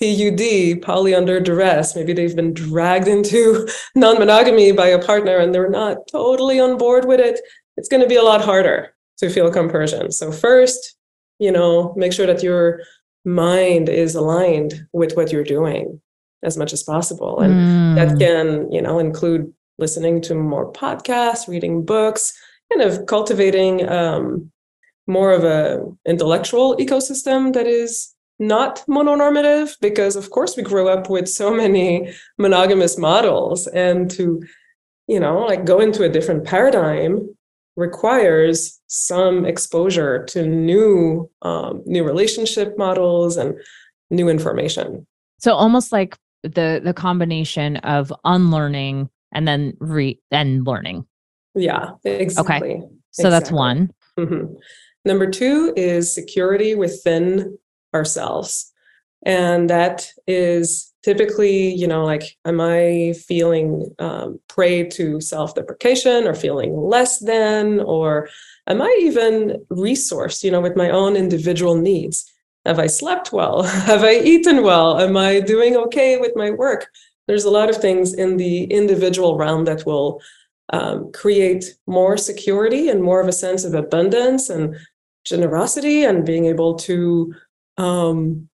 PUD, 0.00 0.82
poly 0.82 1.14
under 1.14 1.40
duress, 1.40 1.94
maybe 1.94 2.12
they've 2.12 2.34
been 2.34 2.52
dragged 2.52 3.08
into 3.08 3.68
non-monogamy 3.94 4.72
by 4.72 4.88
a 4.88 5.02
partner 5.02 5.38
and 5.38 5.54
they're 5.54 5.70
not 5.70 6.08
totally 6.10 6.58
on 6.58 6.76
board 6.76 7.04
with 7.04 7.20
it, 7.20 7.40
it's 7.76 7.88
going 7.88 8.02
to 8.02 8.08
be 8.08 8.16
a 8.16 8.22
lot 8.22 8.44
harder 8.44 8.94
to 9.18 9.30
feel 9.30 9.50
compersion. 9.50 10.10
So 10.10 10.32
first, 10.32 10.96
you 11.38 11.52
know, 11.52 11.94
make 11.96 12.12
sure 12.12 12.26
that 12.26 12.42
your 12.42 12.80
mind 13.24 13.88
is 13.88 14.14
aligned 14.14 14.86
with 14.92 15.16
what 15.16 15.32
you're 15.32 15.44
doing 15.44 16.00
as 16.42 16.56
much 16.56 16.72
as 16.72 16.82
possible. 16.82 17.40
And 17.40 17.54
mm. 17.54 17.94
that 17.96 18.18
can, 18.18 18.70
you 18.70 18.82
know, 18.82 18.98
include 18.98 19.52
listening 19.78 20.20
to 20.22 20.34
more 20.34 20.72
podcasts, 20.72 21.48
reading 21.48 21.84
books, 21.84 22.32
kind 22.72 22.82
of 22.82 23.06
cultivating 23.06 23.88
um, 23.88 24.50
more 25.06 25.32
of 25.32 25.44
a 25.44 25.84
intellectual 26.06 26.76
ecosystem 26.76 27.52
that 27.54 27.66
is 27.66 28.13
not 28.38 28.82
mononormative 28.88 29.76
because 29.80 30.16
of 30.16 30.30
course 30.30 30.56
we 30.56 30.62
grew 30.62 30.88
up 30.88 31.08
with 31.08 31.28
so 31.28 31.54
many 31.54 32.12
monogamous 32.38 32.98
models 32.98 33.66
and 33.68 34.10
to 34.10 34.42
you 35.06 35.20
know 35.20 35.40
like 35.40 35.64
go 35.64 35.80
into 35.80 36.02
a 36.02 36.08
different 36.08 36.44
paradigm 36.44 37.28
requires 37.76 38.80
some 38.86 39.44
exposure 39.44 40.24
to 40.24 40.46
new 40.46 41.28
um, 41.42 41.82
new 41.86 42.04
relationship 42.04 42.78
models 42.78 43.36
and 43.36 43.54
new 44.10 44.28
information. 44.28 45.06
So 45.38 45.54
almost 45.54 45.92
like 45.92 46.16
the 46.42 46.80
the 46.82 46.94
combination 46.94 47.76
of 47.78 48.12
unlearning 48.24 49.10
and 49.32 49.46
then 49.46 49.76
re 49.80 50.20
and 50.30 50.66
learning. 50.66 51.06
Yeah 51.54 51.92
exactly. 52.04 52.74
Okay 52.74 52.82
so 53.14 53.28
exactly. 53.28 53.30
that's 53.30 53.52
one. 53.52 53.90
Mm-hmm. 54.18 54.54
number 55.04 55.28
two 55.28 55.72
is 55.76 56.14
security 56.14 56.76
within 56.76 57.58
ourselves. 57.94 58.72
And 59.24 59.70
that 59.70 60.10
is 60.26 60.92
typically 61.04 61.74
you 61.74 61.86
know 61.86 62.02
like 62.02 62.38
am 62.46 62.62
i 62.62 63.14
feeling 63.28 63.94
um, 63.98 64.40
prey 64.48 64.88
to 64.88 65.20
self-deprecation 65.20 66.26
or 66.26 66.34
feeling 66.34 66.76
less 66.76 67.18
than? 67.20 67.80
Or 67.80 68.28
am 68.66 68.82
i 68.82 68.98
even 69.00 69.64
resourced 69.70 70.42
you 70.42 70.50
know 70.50 70.60
with 70.60 70.76
my 70.76 70.90
own 70.90 71.16
individual 71.16 71.76
needs? 71.76 72.30
Have 72.66 72.78
i 72.78 72.86
slept 72.86 73.32
well? 73.32 73.62
Have 73.90 74.04
i 74.04 74.14
eaten 74.16 74.62
well? 74.62 75.00
Am 75.00 75.16
i 75.16 75.40
doing 75.40 75.76
okay 75.76 76.16
with 76.16 76.32
my 76.34 76.50
work? 76.50 76.88
There's 77.26 77.44
a 77.44 77.50
lot 77.50 77.70
of 77.70 77.76
things 77.76 78.12
in 78.12 78.36
the 78.36 78.64
individual 78.64 79.36
realm 79.36 79.64
that 79.64 79.86
will 79.86 80.20
um, 80.72 81.12
create 81.12 81.76
more 81.86 82.16
security 82.16 82.88
and 82.88 83.02
more 83.02 83.20
of 83.20 83.28
a 83.28 83.32
sense 83.32 83.64
of 83.64 83.74
abundance 83.74 84.48
and 84.50 84.76
generosity 85.24 86.04
and 86.04 86.26
being 86.26 86.46
able 86.46 86.74
to 86.74 87.34
um, 87.76 88.48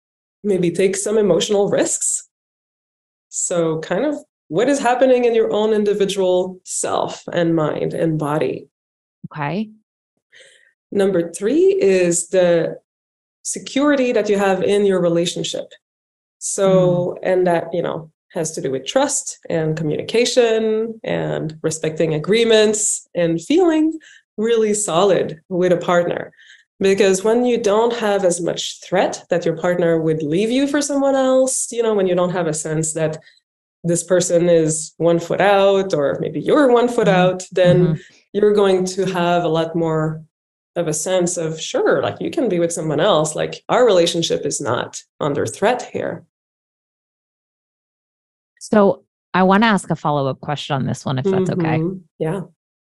maybe 0.42 0.70
take 0.70 0.96
some 0.96 1.18
emotional 1.18 1.68
risks. 1.68 2.28
So, 3.28 3.80
kind 3.80 4.04
of 4.04 4.16
what 4.48 4.68
is 4.68 4.78
happening 4.78 5.24
in 5.24 5.34
your 5.34 5.52
own 5.52 5.72
individual 5.72 6.60
self 6.64 7.22
and 7.32 7.54
mind 7.54 7.94
and 7.94 8.18
body. 8.18 8.68
Okay. 9.30 9.70
Number 10.90 11.30
three 11.32 11.76
is 11.80 12.28
the 12.28 12.78
security 13.42 14.12
that 14.12 14.28
you 14.28 14.38
have 14.38 14.62
in 14.62 14.86
your 14.86 15.00
relationship. 15.00 15.72
So, 16.38 17.16
mm. 17.16 17.18
and 17.22 17.46
that, 17.46 17.68
you 17.72 17.82
know, 17.82 18.10
has 18.32 18.52
to 18.52 18.60
do 18.60 18.70
with 18.70 18.86
trust 18.86 19.38
and 19.50 19.76
communication 19.76 20.98
and 21.02 21.58
respecting 21.62 22.14
agreements 22.14 23.08
and 23.14 23.40
feeling 23.40 23.98
really 24.36 24.74
solid 24.74 25.40
with 25.48 25.72
a 25.72 25.76
partner. 25.76 26.32
Because 26.80 27.24
when 27.24 27.44
you 27.44 27.58
don't 27.58 27.92
have 27.94 28.24
as 28.24 28.40
much 28.40 28.80
threat 28.80 29.24
that 29.30 29.44
your 29.44 29.56
partner 29.56 30.00
would 30.00 30.22
leave 30.22 30.50
you 30.50 30.68
for 30.68 30.80
someone 30.80 31.16
else, 31.16 31.72
you 31.72 31.82
know, 31.82 31.94
when 31.94 32.06
you 32.06 32.14
don't 32.14 32.30
have 32.30 32.46
a 32.46 32.54
sense 32.54 32.92
that 32.94 33.18
this 33.82 34.04
person 34.04 34.48
is 34.48 34.94
one 34.96 35.18
foot 35.18 35.40
out 35.40 35.92
or 35.92 36.18
maybe 36.20 36.40
you're 36.40 36.70
one 36.70 36.88
foot 36.88 37.08
mm-hmm. 37.08 37.34
out, 37.34 37.44
then 37.52 37.86
mm-hmm. 37.86 38.00
you're 38.32 38.54
going 38.54 38.84
to 38.84 39.06
have 39.06 39.44
a 39.44 39.48
lot 39.48 39.74
more 39.74 40.22
of 40.76 40.86
a 40.86 40.92
sense 40.92 41.36
of 41.36 41.60
sure, 41.60 42.00
like 42.00 42.20
you 42.20 42.30
can 42.30 42.48
be 42.48 42.60
with 42.60 42.72
someone 42.72 43.00
else. 43.00 43.34
Like 43.34 43.64
our 43.68 43.84
relationship 43.84 44.46
is 44.46 44.60
not 44.60 45.02
under 45.18 45.46
threat 45.46 45.90
here. 45.92 46.24
So 48.60 49.02
I 49.34 49.42
want 49.42 49.64
to 49.64 49.68
ask 49.68 49.90
a 49.90 49.96
follow 49.96 50.28
up 50.28 50.40
question 50.40 50.76
on 50.76 50.86
this 50.86 51.04
one, 51.04 51.18
if 51.18 51.24
that's 51.24 51.50
mm-hmm. 51.50 51.60
okay. 51.60 52.00
Yeah. 52.20 52.42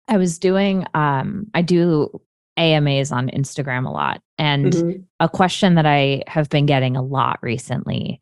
I 0.08 0.18
was 0.18 0.40
doing, 0.40 0.86
um, 0.94 1.48
I 1.54 1.62
do 1.62 2.22
AMAs 2.58 3.12
on 3.12 3.30
Instagram 3.30 3.88
a 3.88 3.92
lot. 3.92 4.22
And 4.38 4.74
mm-hmm. 4.74 5.02
a 5.20 5.30
question 5.30 5.76
that 5.76 5.86
I 5.86 6.24
have 6.28 6.50
been 6.50 6.66
getting 6.66 6.96
a 6.96 7.02
lot 7.02 7.40
recently 7.42 8.20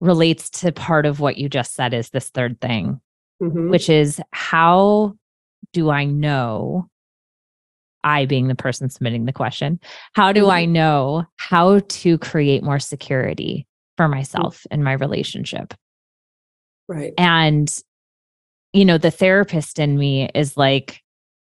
relates 0.00 0.50
to 0.50 0.72
part 0.72 1.06
of 1.06 1.20
what 1.20 1.36
you 1.36 1.48
just 1.48 1.74
said 1.74 1.94
is 1.94 2.10
this 2.10 2.28
third 2.30 2.60
thing, 2.60 3.00
mm-hmm. 3.42 3.70
which 3.70 3.88
is 3.88 4.20
how 4.30 5.14
do 5.72 5.90
I 5.90 6.04
know? 6.04 6.88
I 8.04 8.24
being 8.24 8.46
the 8.46 8.54
person 8.54 8.88
submitting 8.88 9.24
the 9.24 9.32
question, 9.32 9.80
how 10.12 10.32
do 10.32 10.42
mm-hmm. 10.42 10.50
I 10.50 10.64
know 10.64 11.24
how 11.38 11.80
to 11.80 12.18
create 12.18 12.62
more 12.62 12.78
security 12.78 13.66
for 13.96 14.06
mm. 14.06 14.10
myself 14.10 14.64
in 14.70 14.84
my 14.84 14.92
relationship? 14.92 15.74
Right. 16.88 17.14
And, 17.18 17.68
you 18.72 18.84
know, 18.84 18.96
the 18.96 19.10
therapist 19.10 19.80
in 19.80 19.98
me 19.98 20.30
is 20.36 20.56
like, 20.56 21.00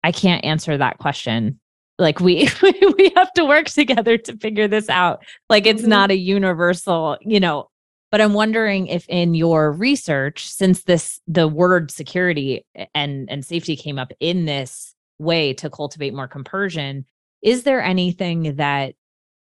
I 0.03 0.11
can't 0.11 0.45
answer 0.45 0.77
that 0.77 0.99
question 0.99 1.61
like 1.99 2.21
we 2.21 2.49
we 2.63 3.13
have 3.17 3.33
to 3.35 3.45
work 3.45 3.67
together 3.67 4.17
to 4.17 4.37
figure 4.37 4.69
this 4.69 4.89
out 4.89 5.25
like 5.49 5.67
it's 5.67 5.83
mm-hmm. 5.83 5.91
not 5.91 6.11
a 6.11 6.17
universal 6.17 7.17
you 7.21 7.41
know 7.41 7.69
but 8.11 8.21
i'm 8.21 8.33
wondering 8.33 8.87
if 8.87 9.07
in 9.09 9.35
your 9.35 9.73
research 9.73 10.49
since 10.49 10.85
this 10.85 11.21
the 11.27 11.49
word 11.49 11.91
security 11.91 12.65
and 12.95 13.31
and 13.31 13.45
safety 13.45 13.77
came 13.77 13.99
up 13.99 14.13
in 14.21 14.47
this 14.47 14.95
way 15.19 15.53
to 15.53 15.69
cultivate 15.69 16.15
more 16.15 16.29
compersion 16.29 17.05
is 17.43 17.65
there 17.65 17.83
anything 17.83 18.57
that 18.57 18.95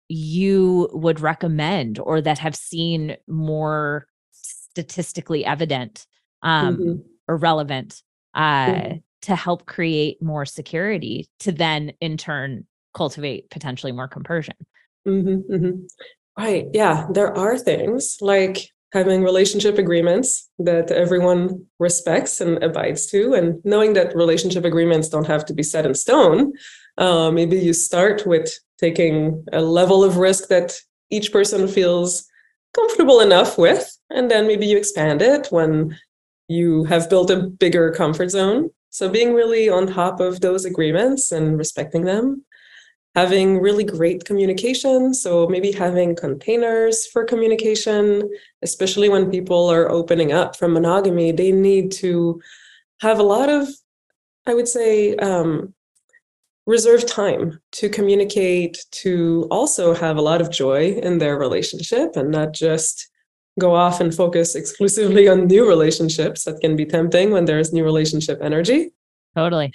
you 0.08 0.88
would 0.92 1.20
recommend 1.20 1.98
or 2.00 2.20
that 2.20 2.38
have 2.38 2.56
seen 2.56 3.16
more 3.28 4.06
statistically 4.32 5.44
evident 5.44 6.06
um 6.42 6.76
mm-hmm. 6.76 7.00
or 7.28 7.36
relevant 7.36 8.02
uh 8.34 8.66
mm-hmm 8.66 8.96
to 9.22 9.36
help 9.36 9.66
create 9.66 10.22
more 10.22 10.46
security 10.46 11.28
to 11.40 11.52
then 11.52 11.92
in 12.00 12.16
turn 12.16 12.66
cultivate 12.94 13.50
potentially 13.50 13.92
more 13.92 14.08
compersion. 14.08 14.54
Mm-hmm, 15.06 15.52
mm-hmm. 15.52 15.78
Right. 16.38 16.66
Yeah. 16.72 17.06
There 17.12 17.36
are 17.36 17.58
things 17.58 18.16
like 18.20 18.70
having 18.92 19.22
relationship 19.22 19.78
agreements 19.78 20.48
that 20.58 20.90
everyone 20.90 21.66
respects 21.78 22.40
and 22.40 22.62
abides 22.62 23.06
to, 23.06 23.34
and 23.34 23.60
knowing 23.64 23.92
that 23.92 24.16
relationship 24.16 24.64
agreements 24.64 25.08
don't 25.08 25.26
have 25.26 25.44
to 25.46 25.54
be 25.54 25.62
set 25.62 25.86
in 25.86 25.94
stone. 25.94 26.52
Uh, 26.98 27.30
maybe 27.30 27.58
you 27.58 27.72
start 27.72 28.26
with 28.26 28.52
taking 28.78 29.44
a 29.52 29.60
level 29.60 30.02
of 30.02 30.16
risk 30.16 30.48
that 30.48 30.76
each 31.10 31.32
person 31.32 31.68
feels 31.68 32.26
comfortable 32.74 33.20
enough 33.20 33.58
with, 33.58 33.96
and 34.10 34.30
then 34.30 34.46
maybe 34.46 34.66
you 34.66 34.76
expand 34.76 35.22
it 35.22 35.48
when 35.50 35.96
you 36.48 36.84
have 36.84 37.10
built 37.10 37.30
a 37.30 37.36
bigger 37.36 37.92
comfort 37.92 38.30
zone. 38.30 38.70
So 38.90 39.08
being 39.08 39.34
really 39.34 39.68
on 39.68 39.86
top 39.86 40.20
of 40.20 40.40
those 40.40 40.64
agreements 40.64 41.32
and 41.32 41.56
respecting 41.56 42.04
them, 42.04 42.44
having 43.14 43.60
really 43.60 43.84
great 43.84 44.24
communication. 44.24 45.14
So 45.14 45.48
maybe 45.48 45.72
having 45.72 46.14
containers 46.14 47.06
for 47.06 47.24
communication, 47.24 48.30
especially 48.62 49.08
when 49.08 49.30
people 49.30 49.68
are 49.68 49.90
opening 49.90 50.32
up 50.32 50.56
from 50.56 50.72
monogamy, 50.72 51.32
they 51.32 51.52
need 51.52 51.92
to 51.92 52.40
have 53.00 53.18
a 53.18 53.24
lot 53.24 53.48
of, 53.48 53.68
I 54.46 54.54
would 54.54 54.68
say, 54.68 55.16
um, 55.16 55.74
reserve 56.66 57.04
time 57.06 57.60
to 57.72 57.88
communicate, 57.88 58.78
to 58.92 59.48
also 59.50 59.94
have 59.94 60.16
a 60.16 60.22
lot 60.22 60.40
of 60.40 60.52
joy 60.52 60.92
in 60.92 61.18
their 61.18 61.36
relationship 61.36 62.16
and 62.16 62.30
not 62.30 62.52
just 62.52 63.09
go 63.58 63.74
off 63.74 64.00
and 64.00 64.14
focus 64.14 64.54
exclusively 64.54 65.28
on 65.28 65.46
new 65.46 65.68
relationships 65.68 66.44
that 66.44 66.60
can 66.60 66.76
be 66.76 66.84
tempting 66.84 67.30
when 67.30 67.44
there's 67.44 67.72
new 67.72 67.84
relationship 67.84 68.38
energy. 68.42 68.90
Totally. 69.36 69.72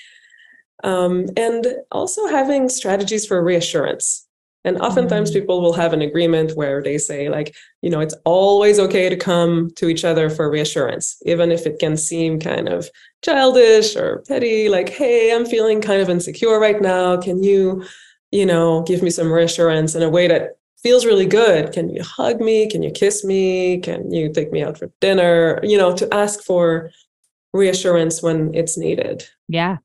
Um, 0.83 1.27
and 1.37 1.65
also 1.91 2.27
having 2.27 2.69
strategies 2.69 3.25
for 3.25 3.43
reassurance. 3.43 4.25
And 4.65 4.81
oftentimes 4.81 5.29
mm-hmm. 5.29 5.39
people 5.39 5.61
will 5.61 5.73
have 5.73 5.93
an 5.93 6.01
agreement 6.01 6.55
where 6.55 6.81
they 6.81 6.97
say 6.97 7.29
like 7.29 7.55
you 7.83 7.89
know 7.89 7.99
it's 7.99 8.15
always 8.25 8.79
okay 8.79 9.09
to 9.09 9.15
come 9.15 9.69
to 9.75 9.87
each 9.87 10.03
other 10.03 10.27
for 10.27 10.49
reassurance 10.49 11.17
even 11.23 11.51
if 11.51 11.67
it 11.67 11.77
can 11.77 11.95
seem 11.95 12.39
kind 12.39 12.67
of 12.67 12.89
childish 13.23 13.95
or 13.95 14.23
petty 14.27 14.67
like 14.67 14.89
hey 14.89 15.31
i'm 15.31 15.45
feeling 15.45 15.81
kind 15.81 16.01
of 16.01 16.09
insecure 16.09 16.59
right 16.59 16.81
now. 16.81 17.15
Can 17.15 17.43
you 17.43 17.85
you 18.31 18.45
know 18.45 18.81
give 18.81 19.03
me 19.03 19.11
some 19.11 19.31
reassurance 19.31 19.93
in 19.93 20.01
a 20.01 20.09
way 20.09 20.27
that 20.27 20.57
feels 20.85 21.03
really 21.03 21.25
good. 21.25 21.71
Can 21.71 21.89
you 21.89 22.03
hug 22.03 22.39
me? 22.39 22.69
Can 22.69 22.83
you 22.83 22.91
kiss 22.91 23.23
me? 23.23 23.79
Can 23.79 24.11
you 24.11 24.31
take 24.31 24.51
me 24.51 24.61
out 24.61 24.77
for 24.77 24.91
dinner? 25.01 25.59
You 25.63 25.79
know, 25.79 25.95
to 25.95 26.05
ask 26.13 26.43
for 26.43 26.91
reassurance 27.53 28.21
when 28.21 28.53
it's 28.53 28.77
needed. 28.77 29.25
Yeah. 29.47 29.77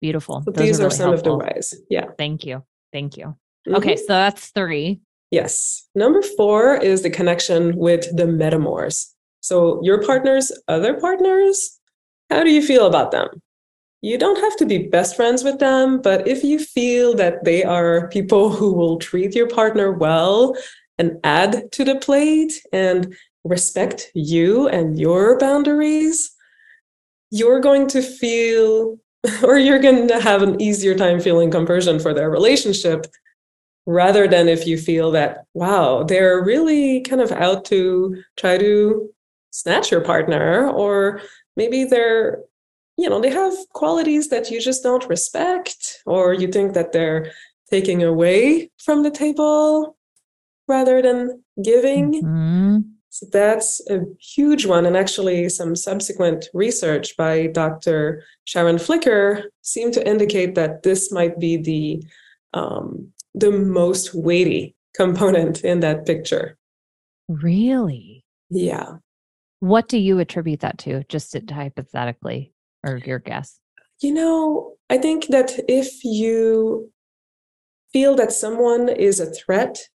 Beautiful. 0.00 0.44
So 0.44 0.52
these 0.52 0.78
are, 0.78 0.84
really 0.84 0.94
some 0.94 1.10
helpful. 1.10 1.40
of 1.40 1.40
the 1.40 1.46
ways. 1.46 1.74
Yeah. 1.90 2.06
Thank 2.16 2.44
you. 2.44 2.62
Thank 2.92 3.16
you. 3.16 3.26
Mm-hmm. 3.66 3.74
Okay, 3.74 3.96
so 3.96 4.06
that's 4.06 4.50
three. 4.50 5.00
Yes. 5.32 5.88
Number 5.96 6.22
four 6.22 6.76
is 6.76 7.02
the 7.02 7.10
connection 7.10 7.76
with 7.76 8.02
the 8.16 8.22
metamours. 8.22 9.12
So 9.40 9.80
your 9.82 10.00
partners, 10.00 10.52
other 10.68 10.94
partners, 10.94 11.80
how 12.30 12.44
do 12.44 12.50
you 12.50 12.62
feel 12.62 12.86
about 12.86 13.10
them? 13.10 13.28
You 14.00 14.16
don't 14.16 14.40
have 14.40 14.56
to 14.58 14.66
be 14.66 14.86
best 14.86 15.16
friends 15.16 15.42
with 15.42 15.58
them, 15.58 16.00
but 16.00 16.28
if 16.28 16.44
you 16.44 16.58
feel 16.60 17.14
that 17.16 17.44
they 17.44 17.64
are 17.64 18.08
people 18.08 18.50
who 18.50 18.72
will 18.72 18.98
treat 18.98 19.34
your 19.34 19.48
partner 19.48 19.90
well 19.90 20.56
and 20.98 21.18
add 21.24 21.72
to 21.72 21.84
the 21.84 21.96
plate 21.96 22.52
and 22.72 23.16
respect 23.44 24.10
you 24.14 24.68
and 24.68 24.98
your 24.98 25.36
boundaries, 25.38 26.30
you're 27.30 27.60
going 27.60 27.88
to 27.88 28.02
feel, 28.02 28.98
or 29.42 29.58
you're 29.58 29.80
going 29.80 30.06
to 30.08 30.20
have 30.20 30.42
an 30.42 30.60
easier 30.62 30.94
time 30.94 31.20
feeling 31.20 31.50
compersion 31.50 31.98
for 31.98 32.14
their 32.14 32.30
relationship 32.30 33.06
rather 33.86 34.28
than 34.28 34.48
if 34.48 34.66
you 34.66 34.78
feel 34.78 35.10
that, 35.10 35.44
wow, 35.54 36.04
they're 36.04 36.44
really 36.44 37.00
kind 37.00 37.22
of 37.22 37.32
out 37.32 37.64
to 37.64 38.22
try 38.36 38.58
to 38.58 39.10
snatch 39.50 39.90
your 39.90 40.02
partner, 40.02 40.68
or 40.68 41.22
maybe 41.56 41.84
they're 41.84 42.42
you 42.98 43.08
know 43.08 43.20
they 43.20 43.30
have 43.30 43.54
qualities 43.72 44.28
that 44.28 44.50
you 44.50 44.60
just 44.60 44.82
don't 44.82 45.08
respect 45.08 46.02
or 46.04 46.34
you 46.34 46.48
think 46.48 46.74
that 46.74 46.92
they're 46.92 47.30
taking 47.70 48.02
away 48.02 48.70
from 48.78 49.02
the 49.02 49.10
table 49.10 49.96
rather 50.66 51.00
than 51.00 51.42
giving. 51.62 52.22
Mm-hmm. 52.22 52.78
so 53.08 53.26
that's 53.32 53.80
a 53.88 54.00
huge 54.20 54.66
one. 54.66 54.84
And 54.84 54.96
actually 54.96 55.48
some 55.48 55.76
subsequent 55.76 56.48
research 56.52 57.16
by 57.16 57.46
dr 57.46 58.24
sharon 58.44 58.78
flicker 58.78 59.44
seemed 59.62 59.94
to 59.94 60.06
indicate 60.06 60.54
that 60.56 60.82
this 60.82 61.12
might 61.12 61.38
be 61.38 61.56
the 61.56 62.02
um, 62.54 63.12
the 63.34 63.52
most 63.52 64.14
weighty 64.14 64.74
component 64.94 65.62
in 65.62 65.80
that 65.80 66.04
picture. 66.04 66.58
Really? 67.28 68.24
Yeah. 68.50 68.96
What 69.60 69.88
do 69.88 69.98
you 69.98 70.18
attribute 70.18 70.60
that 70.60 70.78
to 70.78 71.04
just 71.08 71.36
hypothetically 71.50 72.52
or 72.84 72.98
your 72.98 73.18
guess? 73.18 73.58
You 74.00 74.14
know, 74.14 74.74
I 74.90 74.98
think 74.98 75.26
that 75.28 75.52
if 75.68 76.04
you 76.04 76.90
feel 77.92 78.14
that 78.16 78.32
someone 78.32 78.88
is 78.88 79.20
a 79.20 79.30
threat, 79.30 79.88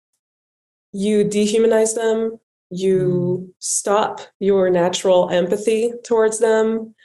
you 0.92 1.24
dehumanize 1.24 1.96
them, 1.96 2.40
you 2.70 3.46
mm. 3.50 3.54
stop 3.60 4.22
your 4.40 4.70
natural 4.70 5.30
empathy 5.30 5.94
towards 6.04 6.40
them, 6.40 6.96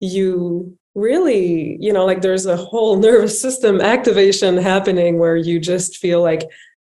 you 0.00 0.76
really, 0.94 1.76
you 1.80 1.92
know, 1.92 2.04
like 2.04 2.22
there's 2.22 2.46
a 2.46 2.56
whole 2.56 2.96
nervous 3.00 3.40
system 3.40 3.80
activation 3.80 4.56
happening 4.56 5.18
where 5.18 5.36
you 5.36 5.58
just 5.58 5.96
feel 5.98 6.22
like 6.22 6.42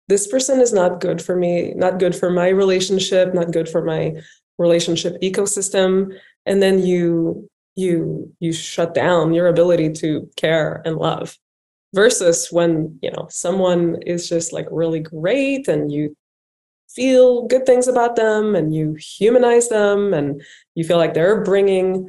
this 0.09 0.27
person 0.27 0.61
is 0.61 0.73
not 0.73 1.01
good 1.01 1.23
for 1.23 1.37
me, 1.37 1.73
not 1.75 1.99
good 1.99 2.15
for 2.15 2.31
my 2.31 2.49
relationship, 2.49 3.33
not 3.33 3.53
good 3.53 3.69
for 3.69 3.85
my 3.85 4.13
relationship 4.59 5.15
ecosystem. 5.23 6.19
And 6.45 6.63
then 6.63 6.85
you 6.85 7.49
you 7.75 8.33
you 8.41 8.53
shut 8.53 8.95
down 8.95 9.33
your 9.33 9.47
ability 9.47 9.91
to 9.91 10.29
care 10.37 10.83
and 10.85 10.97
love 10.97 11.39
versus 11.95 12.49
when 12.51 12.99
you 13.03 13.11
know 13.11 13.27
someone 13.31 13.97
is 14.07 14.29
just 14.29 14.53
like 14.53 14.67
really 14.71 15.01
great 15.01 15.69
and 15.69 15.91
you 15.91 16.17
feel 16.89 17.47
good 17.47 17.65
things 17.65 17.89
about 17.89 18.17
them 18.17 18.55
and 18.55 18.75
you 18.75 18.95
humanize 18.95 19.69
them 19.69 20.13
and 20.13 20.43
you 20.75 20.85
feel 20.85 20.99
like 20.99 21.15
they're 21.15 21.43
bringing 21.43 22.09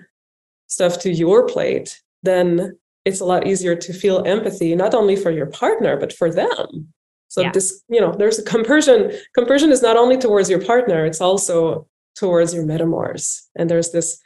stuff 0.68 1.00
to 1.00 1.12
your 1.12 1.48
plate 1.48 2.02
then 2.24 2.78
it's 3.06 3.20
a 3.20 3.26
lot 3.26 3.48
easier 3.48 3.76
to 3.76 3.94
feel 3.94 4.24
empathy 4.26 4.76
not 4.76 4.94
only 4.94 5.16
for 5.16 5.32
your 5.32 5.46
partner 5.48 5.98
but 5.98 6.12
for 6.12 6.30
them 6.30 6.94
so 7.30 7.42
yeah. 7.42 7.52
this 7.52 7.84
you 7.88 8.02
know 8.02 8.14
there's 8.14 8.40
a 8.40 8.44
compersion 8.44 9.12
compersion 9.34 9.72
is 9.72 9.82
not 9.82 9.96
only 9.96 10.18
towards 10.18 10.50
your 10.50 10.62
partner 10.62 11.06
it's 11.06 11.22
also 11.22 11.88
towards 12.16 12.54
your 12.54 12.66
metamours 12.66 13.44
and 13.56 13.70
there's 13.70 13.92
this 13.92 14.20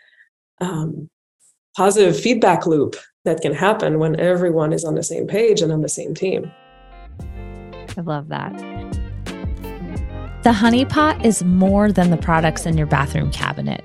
um, 0.60 1.08
positive 1.78 2.20
feedback 2.20 2.66
loop 2.66 2.96
that 3.24 3.40
can 3.40 3.54
happen 3.54 4.00
when 4.00 4.20
everyone 4.20 4.74
is 4.74 4.84
on 4.84 4.96
the 4.96 5.04
same 5.04 5.28
page 5.28 5.62
and 5.62 5.72
on 5.72 5.82
the 5.82 5.90
same 5.90 6.16
team. 6.16 6.52
I 7.96 8.02
love 8.02 8.30
that. 8.30 8.52
The 10.42 10.54
Honey 10.54 10.86
Pot 10.86 11.24
is 11.24 11.44
more 11.44 11.92
than 11.92 12.10
the 12.10 12.18
products 12.18 12.66
in 12.66 12.78
your 12.80 12.88
bathroom 12.88 13.32
cabinet. 13.32 13.84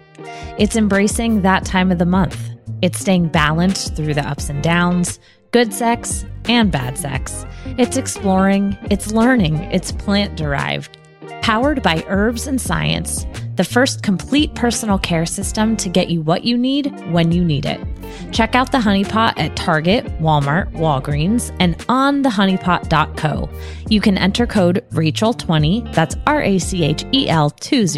It's 0.58 0.74
embracing 0.74 1.42
that 1.42 1.66
time 1.66 1.92
of 1.92 1.98
the 1.98 2.06
month. 2.06 2.40
It's 2.80 2.98
staying 2.98 3.28
balanced 3.28 3.94
through 3.94 4.14
the 4.14 4.26
ups 4.26 4.48
and 4.48 4.62
downs, 4.62 5.20
good 5.50 5.74
sex 5.74 6.24
and 6.46 6.72
bad 6.72 6.96
sex. 6.96 7.44
It's 7.78 7.98
exploring, 7.98 8.78
it's 8.90 9.12
learning, 9.12 9.56
it's 9.56 9.92
plant 9.92 10.36
derived. 10.36 10.96
Powered 11.42 11.82
by 11.82 12.02
herbs 12.08 12.46
and 12.46 12.58
science, 12.58 13.26
the 13.56 13.64
first 13.64 14.02
complete 14.02 14.54
personal 14.54 14.98
care 14.98 15.26
system 15.26 15.76
to 15.76 15.88
get 15.88 16.10
you 16.10 16.22
what 16.22 16.44
you 16.44 16.56
need 16.56 16.86
when 17.10 17.32
you 17.32 17.44
need 17.44 17.66
it. 17.66 17.80
Check 18.32 18.54
out 18.54 18.72
the 18.72 18.78
Honeypot 18.78 19.34
at 19.36 19.56
Target, 19.56 20.06
Walmart, 20.20 20.72
Walgreens, 20.72 21.54
and 21.60 21.84
on 21.88 22.22
thehoneypot.co. 22.22 23.50
You 23.88 24.00
can 24.00 24.16
enter 24.16 24.46
code 24.46 24.84
Rachel20, 24.90 25.94
that's 25.94 26.16
R 26.26 26.42
A 26.42 26.58
C 26.58 26.84
H 26.84 27.04
E 27.12 27.28
L 27.28 27.50
20, 27.50 27.96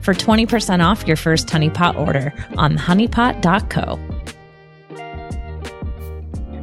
for 0.00 0.14
20% 0.14 0.84
off 0.84 1.06
your 1.06 1.16
first 1.16 1.48
Honeypot 1.48 1.98
order 1.98 2.32
on 2.56 2.76
thehoneypot.co. 2.76 3.98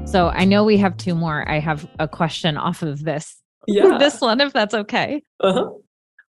So 0.06 0.30
I 0.30 0.46
know 0.46 0.63
we 0.63 0.78
have 0.78 0.96
two 0.98 1.15
more. 1.15 1.50
I 1.50 1.58
have 1.58 1.89
a 1.98 2.08
question 2.08 2.56
off 2.56 2.84
of 2.84 3.04
this. 3.04 3.36
Yeah. 3.67 3.98
this 4.00 4.22
one, 4.22 4.41
if 4.41 4.54
that's 4.54 4.76
okay. 4.76 5.24
Uh-huh. 5.39 5.72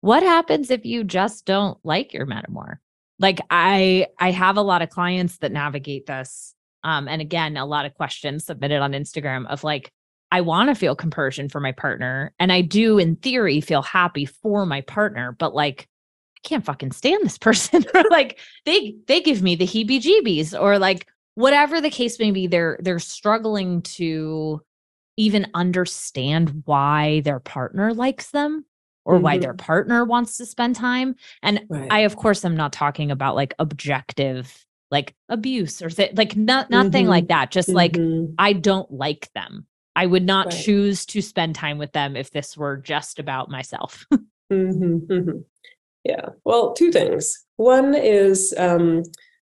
What 0.01 0.23
happens 0.23 0.69
if 0.69 0.85
you 0.85 1.03
just 1.03 1.45
don't 1.45 1.77
like 1.83 2.13
your 2.13 2.25
metamour? 2.25 2.77
Like 3.19 3.39
I 3.49 4.07
I 4.19 4.31
have 4.31 4.57
a 4.57 4.61
lot 4.61 4.81
of 4.81 4.89
clients 4.89 5.37
that 5.37 5.51
navigate 5.51 6.05
this. 6.05 6.53
Um, 6.83 7.07
and 7.07 7.21
again, 7.21 7.57
a 7.57 7.65
lot 7.65 7.85
of 7.85 7.95
questions 7.95 8.45
submitted 8.45 8.79
on 8.79 8.93
Instagram 8.93 9.47
of 9.47 9.63
like, 9.63 9.91
I 10.31 10.41
want 10.41 10.69
to 10.69 10.75
feel 10.75 10.95
compersion 10.95 11.49
for 11.49 11.59
my 11.59 11.71
partner. 11.71 12.33
And 12.39 12.51
I 12.51 12.61
do 12.61 12.99
in 12.99 13.15
theory 13.15 13.59
feel 13.61 13.81
happy 13.81 14.25
for 14.25 14.65
my 14.65 14.81
partner, 14.81 15.35
but 15.37 15.55
like 15.55 15.87
I 16.37 16.47
can't 16.47 16.65
fucking 16.65 16.91
stand 16.91 17.25
this 17.25 17.37
person. 17.39 17.85
or 17.93 18.03
like 18.11 18.39
they 18.65 18.95
they 19.07 19.21
give 19.21 19.41
me 19.41 19.55
the 19.55 19.65
heebie 19.65 20.01
jeebies 20.01 20.59
or 20.59 20.77
like 20.77 21.07
whatever 21.35 21.81
the 21.81 21.89
case 21.89 22.19
may 22.19 22.31
be, 22.31 22.47
they're 22.47 22.77
they're 22.81 22.99
struggling 22.99 23.81
to 23.83 24.61
even 25.17 25.47
understand 25.55 26.61
why 26.65 27.21
their 27.21 27.39
partner 27.39 27.93
likes 27.93 28.29
them 28.29 28.63
or 29.07 29.15
mm-hmm. 29.15 29.23
why 29.23 29.37
their 29.37 29.53
mm-hmm. 29.53 29.65
partner 29.65 30.03
wants 30.03 30.37
to 30.37 30.45
spend 30.45 30.75
time. 30.75 31.15
And 31.41 31.63
right. 31.69 31.87
I, 31.89 31.99
of 31.99 32.17
course, 32.17 32.43
I'm 32.43 32.57
not 32.57 32.73
talking 32.73 33.09
about 33.09 33.35
like 33.35 33.55
objective 33.57 34.63
like 34.89 35.13
abuse 35.27 35.81
or 35.81 35.89
th- 35.89 36.15
like 36.15 36.37
not, 36.37 36.69
nothing 36.69 37.03
mm-hmm. 37.03 37.09
like 37.09 37.27
that. 37.27 37.51
Just 37.51 37.69
mm-hmm. 37.69 38.27
like 38.27 38.35
I 38.37 38.53
don't 38.53 38.89
like 38.91 39.29
them. 39.33 39.65
I 39.95 40.05
would 40.05 40.23
not 40.23 40.47
right. 40.47 40.55
choose 40.55 41.05
to 41.07 41.21
spend 41.21 41.55
time 41.55 41.77
with 41.77 41.91
them 41.91 42.15
if 42.15 42.31
this 42.31 42.55
were 42.55 42.77
just 42.77 43.19
about 43.19 43.49
myself. 43.49 44.05
Mm-hmm, 44.49 45.11
mm-hmm. 45.11 45.39
Yeah. 46.05 46.29
Well, 46.45 46.71
two 46.71 46.89
things. 46.89 47.45
One 47.57 47.93
is, 47.93 48.53
um, 48.57 49.03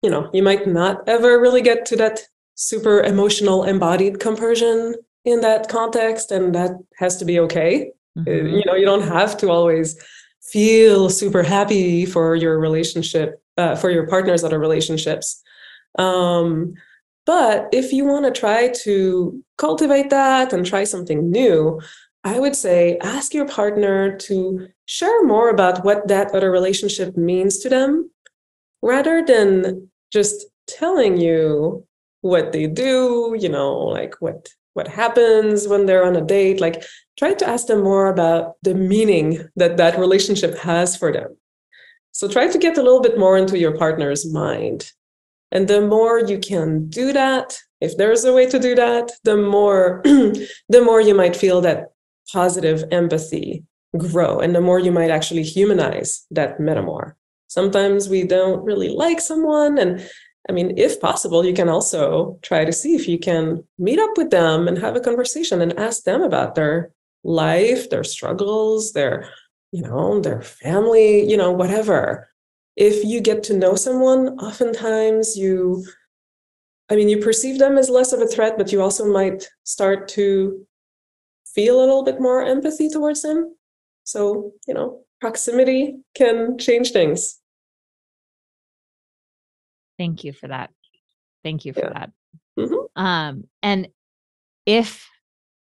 you 0.02 0.10
know, 0.10 0.30
you 0.34 0.42
might 0.42 0.66
not 0.66 1.04
ever 1.06 1.38
really 1.38 1.62
get 1.62 1.86
to 1.88 1.98
that 1.98 2.22
super 2.56 3.02
emotional 3.02 3.66
embodied 3.66 4.22
compersion 4.22 4.96
in 5.26 5.42
that 5.42 5.68
context, 5.68 6.32
and 6.32 6.56
that 6.56 6.72
has 6.98 7.18
to 7.18 7.26
be 7.26 7.40
okay. 7.42 7.92
Uh, 8.18 8.22
mm-hmm. 8.22 8.56
You 8.56 8.64
know, 8.66 8.76
you 8.76 8.86
don't 8.86 9.08
have 9.08 9.38
to 9.38 9.50
always 9.50 9.96
feel 10.42 11.10
super 11.10 11.44
happy 11.44 12.06
for 12.06 12.36
your 12.36 12.60
relationship, 12.60 13.42
uh, 13.58 13.76
for 13.76 13.90
your 13.90 14.08
partners 14.08 14.42
that 14.42 14.54
are 14.54 14.60
relationships. 14.60 15.42
Um, 15.98 16.74
but 17.26 17.68
if 17.72 17.92
you 17.92 18.06
want 18.06 18.26
to 18.26 18.40
try 18.40 18.70
to 18.84 19.44
cultivate 19.58 20.10
that 20.12 20.54
and 20.54 20.66
try 20.66 20.84
something 20.84 21.32
new, 21.32 21.82
I 22.24 22.40
would 22.40 22.56
say 22.56 22.98
ask 23.02 23.34
your 23.34 23.48
partner 23.48 24.16
to 24.18 24.68
share 24.86 25.24
more 25.24 25.50
about 25.50 25.84
what 25.84 26.08
that 26.08 26.34
other 26.34 26.52
relationship 26.52 27.18
means 27.18 27.60
to 27.60 27.70
them 27.70 28.12
rather 28.82 29.24
than 29.26 29.90
just 30.12 30.46
telling 30.68 31.18
you 31.18 31.86
what 32.22 32.52
they 32.52 32.68
do, 32.68 33.36
you 33.40 33.50
know, 33.50 33.76
like 33.78 34.16
what 34.20 34.50
what 34.76 34.88
happens 34.88 35.68
when 35.68 35.86
they're 35.86 36.06
on 36.06 36.16
a 36.16 36.22
date 36.22 36.62
like 36.62 36.84
try 37.18 37.34
to 37.34 37.48
ask 37.48 37.68
them 37.68 37.84
more 37.84 38.08
about 38.08 38.54
the 38.62 38.76
meaning 38.76 39.48
that 39.56 39.78
that 39.78 40.00
relationship 40.00 40.58
has 40.60 40.96
for 40.96 41.12
them 41.12 41.36
so 42.12 42.28
try 42.28 42.48
to 42.48 42.58
get 42.58 42.78
a 42.78 42.84
little 42.84 43.02
bit 43.02 43.20
more 43.20 43.38
into 43.38 43.58
your 43.58 43.76
partner's 43.78 44.32
mind 44.32 44.92
and 45.52 45.68
the 45.68 45.82
more 45.82 46.20
you 46.20 46.38
can 46.38 46.88
do 46.88 47.12
that 47.12 47.58
if 47.82 47.98
there's 47.98 48.24
a 48.24 48.34
way 48.34 48.46
to 48.48 48.60
do 48.60 48.76
that 48.76 49.12
the 49.24 49.36
more 49.36 50.02
the 50.06 50.82
more 50.84 51.02
you 51.02 51.16
might 51.16 51.36
feel 51.36 51.60
that 51.62 51.92
positive 52.32 52.84
empathy 52.92 53.64
grow 53.98 54.40
and 54.40 54.56
the 54.56 54.62
more 54.62 54.80
you 54.80 54.92
might 54.92 55.12
actually 55.12 55.44
humanize 55.44 56.26
that 56.32 56.60
metamour. 56.60 57.14
Sometimes 57.48 58.10
we 58.10 58.24
don't 58.24 58.64
really 58.64 58.90
like 58.90 59.22
someone. 59.22 59.78
And 59.78 60.08
I 60.48 60.52
mean, 60.52 60.78
if 60.78 61.02
possible, 61.02 61.44
you 61.44 61.54
can 61.54 61.70
also 61.70 62.40
try 62.44 62.66
to 62.66 62.72
see 62.72 62.96
if 62.96 63.08
you 63.08 63.18
can 63.18 63.64
meet 63.80 64.00
up 64.00 64.18
with 64.18 64.30
them 64.30 64.68
and 64.68 64.78
have 64.78 64.96
a 64.96 65.00
conversation 65.00 65.62
and 65.62 65.78
ask 65.80 66.04
them 66.04 66.22
about 66.22 66.56
their 66.56 66.92
life, 67.24 67.90
their 67.90 68.04
struggles, 68.04 68.94
their, 68.94 69.28
you 69.72 69.82
know, 69.82 70.20
their 70.22 70.42
family, 70.42 71.28
you 71.28 71.36
know, 71.36 71.52
whatever. 71.52 72.30
If 72.76 73.04
you 73.04 73.22
get 73.22 73.42
to 73.44 73.58
know 73.58 73.76
someone, 73.76 74.38
oftentimes 74.40 75.36
you, 75.36 75.84
I 76.90 76.96
mean, 76.96 77.10
you 77.10 77.18
perceive 77.18 77.58
them 77.58 77.78
as 77.78 77.90
less 77.90 78.14
of 78.14 78.22
a 78.22 78.28
threat, 78.28 78.58
but 78.58 78.72
you 78.72 78.82
also 78.82 79.12
might 79.12 79.50
start 79.64 80.08
to 80.10 80.68
feel 81.48 81.80
a 81.80 81.82
little 81.82 82.04
bit 82.04 82.22
more 82.22 82.44
empathy 82.44 82.90
towards 82.90 83.24
them. 83.24 83.56
So, 84.04 84.52
you 84.68 84.76
know, 84.76 85.02
proximity 85.20 85.98
can 86.14 86.60
change 86.60 86.92
things. 86.92 87.40
Thank 89.98 90.24
you 90.24 90.34
for 90.34 90.48
that. 90.48 90.70
Thank 91.44 91.66
you 91.66 91.74
for 91.74 91.82
yeah. 91.82 91.94
that. 91.94 92.12
Mm-hmm. 92.60 93.02
Um, 93.02 93.44
and 93.62 93.88
if 94.66 95.08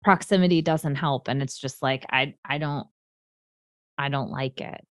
proximity 0.02 0.62
doesn't 0.62 0.94
help 0.96 1.28
and 1.28 1.42
it's 1.42 1.58
just 1.58 1.82
like 1.82 2.06
I 2.10 2.34
I 2.44 2.58
don't 2.58 2.86
I 3.98 4.08
don't 4.08 4.30
like 4.30 4.60
it. 4.60 4.84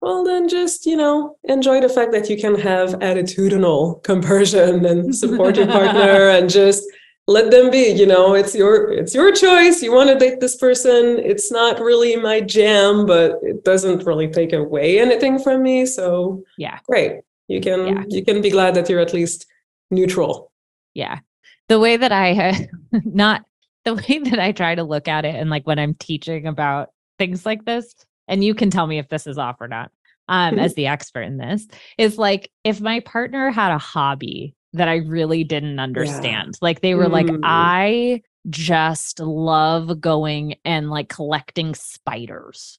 Well, 0.00 0.24
then 0.24 0.48
just, 0.48 0.86
you 0.86 0.96
know, 0.96 1.36
enjoy 1.44 1.82
the 1.82 1.88
fact 1.90 2.12
that 2.12 2.30
you 2.30 2.38
can 2.38 2.54
have 2.54 2.94
attitudinal 3.00 4.02
compersion 4.02 4.86
and 4.86 5.14
support 5.14 5.56
your 5.56 5.66
partner 5.66 6.28
and 6.30 6.48
just 6.48 6.82
let 7.26 7.50
them 7.52 7.70
be 7.70 7.90
you 7.92 8.06
know 8.06 8.34
it's 8.34 8.56
your 8.56 8.92
it's 8.92 9.14
your 9.14 9.30
choice 9.30 9.82
you 9.82 9.92
want 9.92 10.08
to 10.08 10.18
date 10.18 10.40
this 10.40 10.56
person 10.56 11.18
it's 11.18 11.52
not 11.52 11.78
really 11.78 12.16
my 12.16 12.40
jam 12.40 13.06
but 13.06 13.38
it 13.42 13.62
doesn't 13.62 14.04
really 14.04 14.26
take 14.26 14.52
away 14.52 14.98
anything 14.98 15.38
from 15.38 15.62
me 15.62 15.86
so 15.86 16.42
yeah 16.58 16.78
great 16.88 17.20
you 17.50 17.60
can 17.60 17.86
yeah. 17.86 18.04
you 18.08 18.24
can 18.24 18.40
be 18.40 18.50
glad 18.50 18.74
that 18.74 18.88
you're 18.88 19.00
at 19.00 19.14
least 19.14 19.46
neutral 19.90 20.52
yeah 20.94 21.18
the 21.68 21.78
way 21.78 21.96
that 21.96 22.12
i 22.12 22.68
not 23.04 23.42
the 23.84 23.94
way 23.94 24.18
that 24.18 24.38
i 24.38 24.52
try 24.52 24.74
to 24.74 24.84
look 24.84 25.08
at 25.08 25.24
it 25.24 25.34
and 25.34 25.50
like 25.50 25.66
when 25.66 25.78
i'm 25.78 25.94
teaching 25.94 26.46
about 26.46 26.90
things 27.18 27.44
like 27.44 27.64
this 27.64 27.94
and 28.28 28.44
you 28.44 28.54
can 28.54 28.70
tell 28.70 28.86
me 28.86 28.98
if 28.98 29.08
this 29.08 29.26
is 29.26 29.38
off 29.38 29.60
or 29.60 29.68
not 29.68 29.90
um 30.28 30.58
as 30.58 30.74
the 30.74 30.86
expert 30.86 31.22
in 31.22 31.36
this 31.38 31.66
is 31.98 32.18
like 32.18 32.50
if 32.64 32.80
my 32.80 33.00
partner 33.00 33.50
had 33.50 33.72
a 33.72 33.78
hobby 33.78 34.54
that 34.72 34.88
I 34.88 34.96
really 34.96 35.44
didn't 35.44 35.78
understand. 35.78 36.54
Yeah. 36.54 36.58
Like 36.62 36.80
they 36.80 36.94
were 36.94 37.06
mm. 37.06 37.12
like, 37.12 37.28
I 37.42 38.22
just 38.48 39.20
love 39.20 40.00
going 40.00 40.56
and 40.64 40.90
like 40.90 41.08
collecting 41.08 41.74
spiders. 41.74 42.78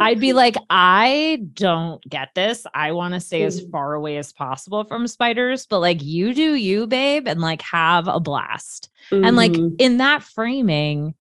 I'd 0.00 0.20
be 0.20 0.32
like, 0.34 0.56
I 0.70 1.42
don't 1.54 2.02
get 2.08 2.30
this. 2.34 2.66
I 2.74 2.92
want 2.92 3.14
to 3.14 3.20
stay 3.20 3.42
as 3.42 3.64
mm. 3.64 3.70
far 3.70 3.94
away 3.94 4.16
as 4.16 4.32
possible 4.32 4.84
from 4.84 5.06
spiders, 5.06 5.66
but 5.66 5.80
like 5.80 6.02
you 6.02 6.34
do 6.34 6.54
you, 6.54 6.86
babe, 6.86 7.26
and 7.28 7.40
like 7.40 7.62
have 7.62 8.08
a 8.08 8.20
blast. 8.20 8.90
Mm-hmm. 9.10 9.24
And 9.24 9.36
like 9.36 9.52
mm-hmm. 9.52 9.76
in 9.78 9.98
that 9.98 10.22
framing, 10.22 11.14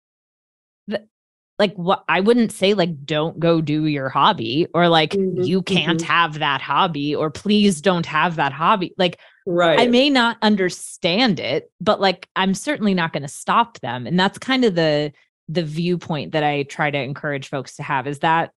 like 1.58 1.74
what 1.74 2.04
I 2.08 2.20
wouldn't 2.20 2.52
say 2.52 2.74
like 2.74 3.04
don't 3.04 3.38
go 3.38 3.60
do 3.60 3.86
your 3.86 4.08
hobby 4.08 4.66
or 4.74 4.88
like 4.88 5.10
mm-hmm. 5.10 5.42
you 5.42 5.62
can't 5.62 6.00
mm-hmm. 6.00 6.12
have 6.12 6.40
that 6.40 6.60
hobby 6.60 7.14
or 7.14 7.30
please 7.30 7.80
don't 7.80 8.06
have 8.06 8.36
that 8.36 8.52
hobby. 8.52 8.92
Like 8.98 9.20
right. 9.46 9.78
I 9.78 9.86
may 9.86 10.10
not 10.10 10.36
understand 10.42 11.38
it, 11.38 11.70
but 11.80 12.00
like 12.00 12.28
I'm 12.34 12.54
certainly 12.54 12.94
not 12.94 13.12
going 13.12 13.22
to 13.22 13.28
stop 13.28 13.78
them. 13.80 14.06
And 14.06 14.18
that's 14.18 14.38
kind 14.38 14.64
of 14.64 14.74
the 14.74 15.12
the 15.48 15.62
viewpoint 15.62 16.32
that 16.32 16.42
I 16.42 16.64
try 16.64 16.90
to 16.90 16.98
encourage 16.98 17.50
folks 17.50 17.76
to 17.76 17.82
have. 17.82 18.06
Is 18.06 18.20
that 18.20 18.52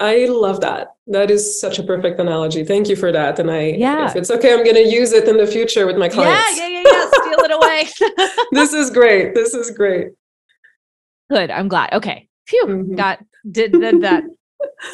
I 0.00 0.26
love 0.26 0.60
that. 0.60 0.94
That 1.06 1.30
is 1.30 1.60
such 1.60 1.78
a 1.78 1.82
perfect 1.82 2.18
analogy. 2.18 2.64
Thank 2.64 2.88
you 2.88 2.96
for 2.96 3.12
that. 3.12 3.38
And 3.38 3.50
I, 3.50 3.66
yeah. 3.66 4.06
if 4.06 4.16
it's 4.16 4.30
okay, 4.30 4.52
I'm 4.52 4.64
going 4.64 4.76
to 4.76 4.88
use 4.88 5.12
it 5.12 5.28
in 5.28 5.36
the 5.36 5.46
future 5.46 5.86
with 5.86 5.96
my 5.96 6.08
clients. 6.08 6.58
Yeah, 6.58 6.66
yeah, 6.66 6.80
yeah, 6.80 6.90
yeah. 6.92 7.10
Steal 7.14 7.38
it 7.38 7.50
away. 7.52 8.28
this 8.52 8.72
is 8.72 8.90
great. 8.90 9.34
This 9.34 9.54
is 9.54 9.70
great. 9.70 10.08
Good. 11.30 11.50
I'm 11.50 11.68
glad. 11.68 11.92
Okay. 11.92 12.28
Phew. 12.46 12.66
Mm-hmm. 12.66 12.94
Got 12.96 13.24
did, 13.50 13.72
did 13.72 14.02
that. 14.02 14.24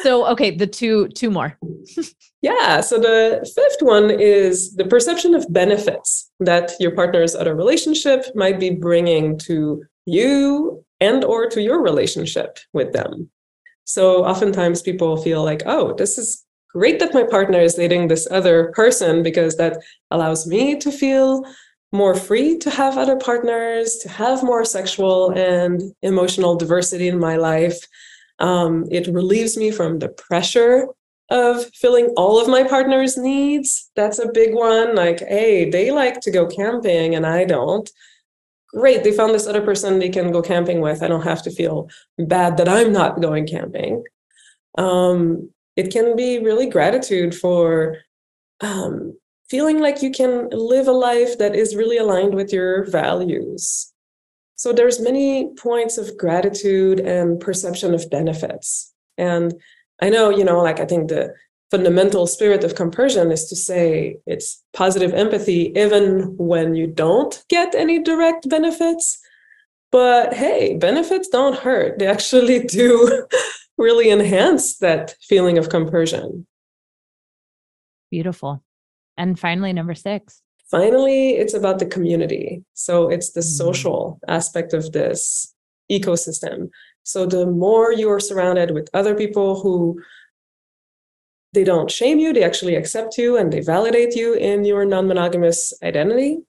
so 0.03 0.25
okay, 0.27 0.51
the 0.51 0.67
two 0.67 1.07
two 1.09 1.29
more. 1.29 1.57
yeah. 2.41 2.81
So 2.81 2.97
the 2.99 3.49
fifth 3.55 3.81
one 3.81 4.09
is 4.11 4.75
the 4.75 4.85
perception 4.85 5.33
of 5.33 5.51
benefits 5.51 6.31
that 6.39 6.71
your 6.79 6.91
partner's 6.91 7.35
other 7.35 7.55
relationship 7.55 8.25
might 8.35 8.59
be 8.59 8.69
bringing 8.69 9.37
to 9.39 9.83
you 10.05 10.83
and 10.99 11.23
or 11.23 11.47
to 11.47 11.61
your 11.61 11.81
relationship 11.81 12.59
with 12.73 12.93
them. 12.93 13.29
So 13.93 14.23
oftentimes 14.25 14.81
people 14.81 15.17
feel 15.17 15.43
like, 15.43 15.63
oh, 15.65 15.93
this 15.95 16.17
is 16.17 16.45
great 16.73 16.99
that 16.99 17.13
my 17.13 17.23
partner 17.23 17.59
is 17.59 17.75
dating 17.75 18.07
this 18.07 18.27
other 18.31 18.71
person 18.73 19.21
because 19.21 19.57
that 19.57 19.83
allows 20.11 20.47
me 20.47 20.77
to 20.79 20.91
feel 20.91 21.43
more 21.91 22.15
free 22.15 22.57
to 22.59 22.69
have 22.69 22.97
other 22.97 23.17
partners, 23.17 23.97
to 23.97 24.07
have 24.07 24.43
more 24.43 24.63
sexual 24.63 25.31
and 25.31 25.81
emotional 26.01 26.55
diversity 26.55 27.09
in 27.09 27.19
my 27.19 27.35
life. 27.35 27.85
Um, 28.39 28.85
it 28.89 29.07
relieves 29.07 29.57
me 29.57 29.71
from 29.71 29.99
the 29.99 30.07
pressure 30.07 30.87
of 31.29 31.65
filling 31.75 32.07
all 32.15 32.39
of 32.39 32.47
my 32.47 32.63
partner's 32.63 33.17
needs. 33.17 33.91
That's 33.97 34.19
a 34.19 34.31
big 34.31 34.53
one. 34.53 34.95
Like, 34.95 35.19
hey, 35.19 35.69
they 35.69 35.91
like 35.91 36.21
to 36.21 36.31
go 36.31 36.47
camping 36.47 37.15
and 37.15 37.25
I 37.25 37.43
don't. 37.43 37.89
Great, 38.73 39.03
they 39.03 39.11
found 39.11 39.33
this 39.33 39.47
other 39.47 39.61
person 39.61 39.99
they 39.99 40.09
can 40.09 40.31
go 40.31 40.41
camping 40.41 40.79
with. 40.79 41.03
I 41.03 41.07
don't 41.07 41.23
have 41.23 41.43
to 41.43 41.51
feel 41.51 41.89
bad 42.17 42.57
that 42.57 42.69
I'm 42.69 42.91
not 42.91 43.21
going 43.21 43.45
camping. 43.45 44.03
Um, 44.77 45.49
it 45.75 45.91
can 45.91 46.15
be 46.15 46.39
really 46.39 46.69
gratitude 46.69 47.35
for 47.35 47.97
um, 48.61 49.17
feeling 49.49 49.79
like 49.79 50.01
you 50.01 50.11
can 50.11 50.47
live 50.51 50.87
a 50.87 50.93
life 50.93 51.37
that 51.37 51.55
is 51.55 51.75
really 51.75 51.97
aligned 51.97 52.33
with 52.33 52.53
your 52.53 52.85
values. 52.85 53.91
So 54.55 54.71
there's 54.71 55.01
many 55.01 55.53
points 55.55 55.97
of 55.97 56.17
gratitude 56.17 56.99
and 56.99 57.39
perception 57.39 57.93
of 57.93 58.09
benefits. 58.09 58.93
And 59.17 59.53
I 60.01 60.09
know, 60.09 60.29
you 60.29 60.43
know, 60.43 60.61
like 60.61 60.79
I 60.79 60.85
think 60.85 61.09
the 61.09 61.33
fundamental 61.71 62.27
spirit 62.27 62.65
of 62.65 62.75
compersion 62.75 63.31
is 63.31 63.47
to 63.47 63.55
say 63.55 64.17
it's 64.27 64.61
positive 64.73 65.13
empathy 65.13 65.71
even 65.75 66.35
when 66.37 66.75
you 66.75 66.85
don't 66.85 67.43
get 67.47 67.73
any 67.73 68.03
direct 68.03 68.47
benefits. 68.49 69.17
But 69.89 70.33
hey, 70.33 70.77
benefits 70.77 71.29
don't 71.29 71.57
hurt. 71.57 71.97
They 71.97 72.07
actually 72.07 72.59
do 72.67 73.25
really 73.77 74.11
enhance 74.11 74.77
that 74.77 75.15
feeling 75.21 75.57
of 75.57 75.69
compersion. 75.69 76.45
Beautiful. 78.11 78.61
And 79.17 79.39
finally, 79.39 79.71
number 79.71 79.95
six. 79.95 80.41
Finally, 80.69 81.31
it's 81.31 81.53
about 81.53 81.79
the 81.79 81.85
community. 81.85 82.63
So 82.73 83.09
it's 83.09 83.31
the 83.31 83.41
mm-hmm. 83.41 83.63
social 83.63 84.19
aspect 84.27 84.73
of 84.73 84.91
this 84.91 85.53
ecosystem. 85.91 86.69
So 87.03 87.25
the 87.25 87.45
more 87.45 87.91
you 87.91 88.09
are 88.09 88.19
surrounded 88.19 88.71
with 88.71 88.89
other 88.93 89.15
people 89.15 89.59
who 89.61 90.01
they 91.53 91.63
don't 91.63 91.91
shame 91.91 92.19
you, 92.19 92.33
they 92.33 92.43
actually 92.43 92.75
accept 92.75 93.17
you 93.17 93.37
and 93.37 93.51
they 93.51 93.59
validate 93.61 94.15
you 94.15 94.33
in 94.33 94.63
your 94.63 94.85
non 94.85 95.07
monogamous 95.07 95.73
identity. 95.83 96.39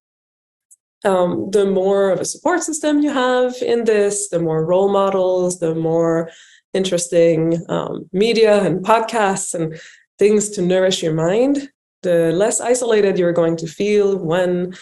Um, 1.05 1.51
the 1.51 1.67
more 1.67 2.11
of 2.11 2.21
a 2.21 2.25
support 2.25 2.62
system 2.62 3.01
you 3.01 3.11
have 3.11 3.57
in 3.61 3.85
this, 3.85 4.29
the 4.29 4.38
more 4.38 4.65
role 4.65 4.88
models, 4.88 5.59
the 5.59 5.75
more 5.75 6.31
interesting 6.75 7.65
um, 7.69 8.09
media 8.12 8.62
and 8.65 8.85
podcasts 8.85 9.53
and 9.55 9.81
things 10.19 10.51
to 10.51 10.62
nourish 10.62 11.03
your 11.03 11.15
mind, 11.15 11.69
the 12.03 12.31
less 12.33 12.61
isolated 12.61 13.19
you're 13.19 13.33
going 13.33 13.57
to 13.57 13.67
feel 13.67 14.17
when 14.17 14.73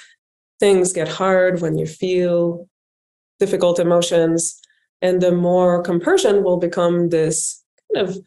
things 0.59 0.93
get 0.93 1.09
hard, 1.09 1.63
when 1.63 1.79
you 1.79 1.87
feel 1.87 2.69
difficult 3.39 3.79
emotions, 3.79 4.61
and 5.01 5.23
the 5.23 5.33
more 5.33 5.83
compersion 5.83 6.45
will 6.45 6.59
become 6.59 7.09
this 7.09 7.65
kind 7.95 8.07
of 8.07 8.19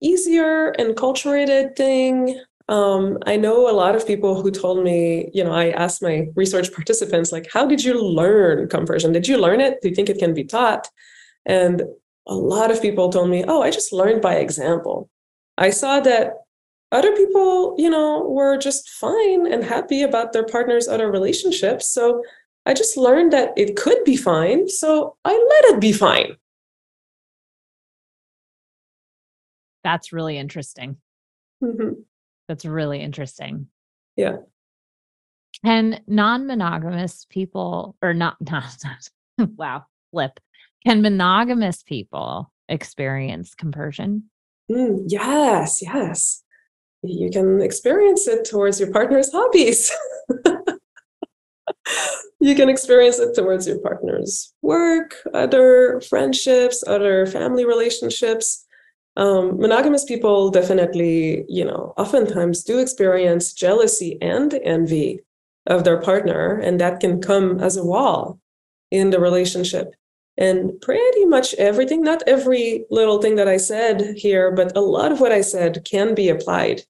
easier 0.00 0.70
and 0.70 0.94
enculturated 0.94 1.76
thing. 1.76 2.40
Um, 2.68 3.18
I 3.26 3.36
know 3.36 3.70
a 3.70 3.72
lot 3.72 3.96
of 3.96 4.06
people 4.06 4.42
who 4.42 4.50
told 4.50 4.84
me, 4.84 5.30
you 5.32 5.42
know, 5.42 5.52
I 5.52 5.70
asked 5.70 6.02
my 6.02 6.26
research 6.34 6.72
participants, 6.74 7.32
like, 7.32 7.48
how 7.52 7.66
did 7.66 7.82
you 7.82 8.02
learn 8.02 8.68
compersion? 8.68 9.12
Did 9.12 9.26
you 9.26 9.38
learn 9.38 9.60
it? 9.60 9.80
Do 9.80 9.88
you 9.88 9.94
think 9.94 10.08
it 10.08 10.18
can 10.18 10.34
be 10.34 10.44
taught? 10.44 10.88
And 11.46 11.82
a 12.26 12.34
lot 12.34 12.70
of 12.70 12.82
people 12.82 13.08
told 13.08 13.30
me, 13.30 13.44
oh, 13.48 13.62
I 13.62 13.70
just 13.70 13.92
learned 13.92 14.20
by 14.20 14.34
example. 14.34 15.08
I 15.56 15.70
saw 15.70 16.00
that 16.00 16.34
other 16.92 17.14
people, 17.16 17.74
you 17.78 17.90
know, 17.90 18.26
were 18.28 18.56
just 18.56 18.88
fine 18.90 19.50
and 19.50 19.64
happy 19.64 20.02
about 20.02 20.32
their 20.32 20.44
partner's 20.44 20.88
other 20.88 21.10
relationships. 21.10 21.88
So 21.88 22.22
I 22.66 22.74
just 22.74 22.96
learned 22.96 23.32
that 23.32 23.52
it 23.56 23.76
could 23.76 24.04
be 24.04 24.16
fine. 24.16 24.68
So 24.68 25.16
I 25.24 25.32
let 25.32 25.74
it 25.74 25.80
be 25.80 25.92
fine. 25.92 26.36
That's 29.84 30.12
really 30.12 30.38
interesting. 30.38 30.96
Mm-hmm. 31.62 32.00
That's 32.48 32.64
really 32.64 33.00
interesting. 33.00 33.68
Yeah. 34.16 34.38
Can 35.64 36.00
non 36.06 36.46
monogamous 36.46 37.26
people, 37.28 37.96
or 38.02 38.14
not, 38.14 38.36
not, 38.40 39.08
wow, 39.38 39.84
flip. 40.10 40.40
Can 40.86 41.02
monogamous 41.02 41.82
people 41.82 42.52
experience 42.68 43.54
compersion? 43.54 44.24
Mm, 44.70 45.04
yes, 45.06 45.82
yes. 45.82 46.42
You 47.02 47.30
can 47.30 47.60
experience 47.60 48.26
it 48.26 48.44
towards 48.44 48.80
your 48.80 48.90
partner's 48.92 49.30
hobbies. 49.32 49.90
you 52.40 52.54
can 52.54 52.68
experience 52.68 53.18
it 53.18 53.34
towards 53.34 53.66
your 53.66 53.78
partner's 53.80 54.52
work, 54.62 55.14
other 55.32 56.00
friendships, 56.08 56.82
other 56.86 57.26
family 57.26 57.64
relationships. 57.64 58.66
Um, 59.18 59.58
monogamous 59.58 60.04
people 60.04 60.48
definitely, 60.48 61.44
you 61.48 61.64
know, 61.64 61.92
oftentimes 61.96 62.62
do 62.62 62.78
experience 62.78 63.52
jealousy 63.52 64.16
and 64.22 64.54
envy 64.62 65.20
of 65.66 65.82
their 65.82 66.00
partner, 66.00 66.58
and 66.60 66.80
that 66.80 67.00
can 67.00 67.20
come 67.20 67.58
as 67.60 67.76
a 67.76 67.84
wall 67.84 68.38
in 68.92 69.10
the 69.10 69.18
relationship. 69.18 69.94
And 70.36 70.80
pretty 70.80 71.24
much 71.24 71.52
everything, 71.54 72.00
not 72.02 72.22
every 72.28 72.84
little 72.90 73.20
thing 73.20 73.34
that 73.34 73.48
I 73.48 73.56
said 73.56 74.14
here, 74.16 74.52
but 74.52 74.76
a 74.76 74.80
lot 74.80 75.10
of 75.10 75.20
what 75.20 75.32
I 75.32 75.40
said 75.40 75.84
can 75.84 76.14
be 76.14 76.28
applied 76.28 76.82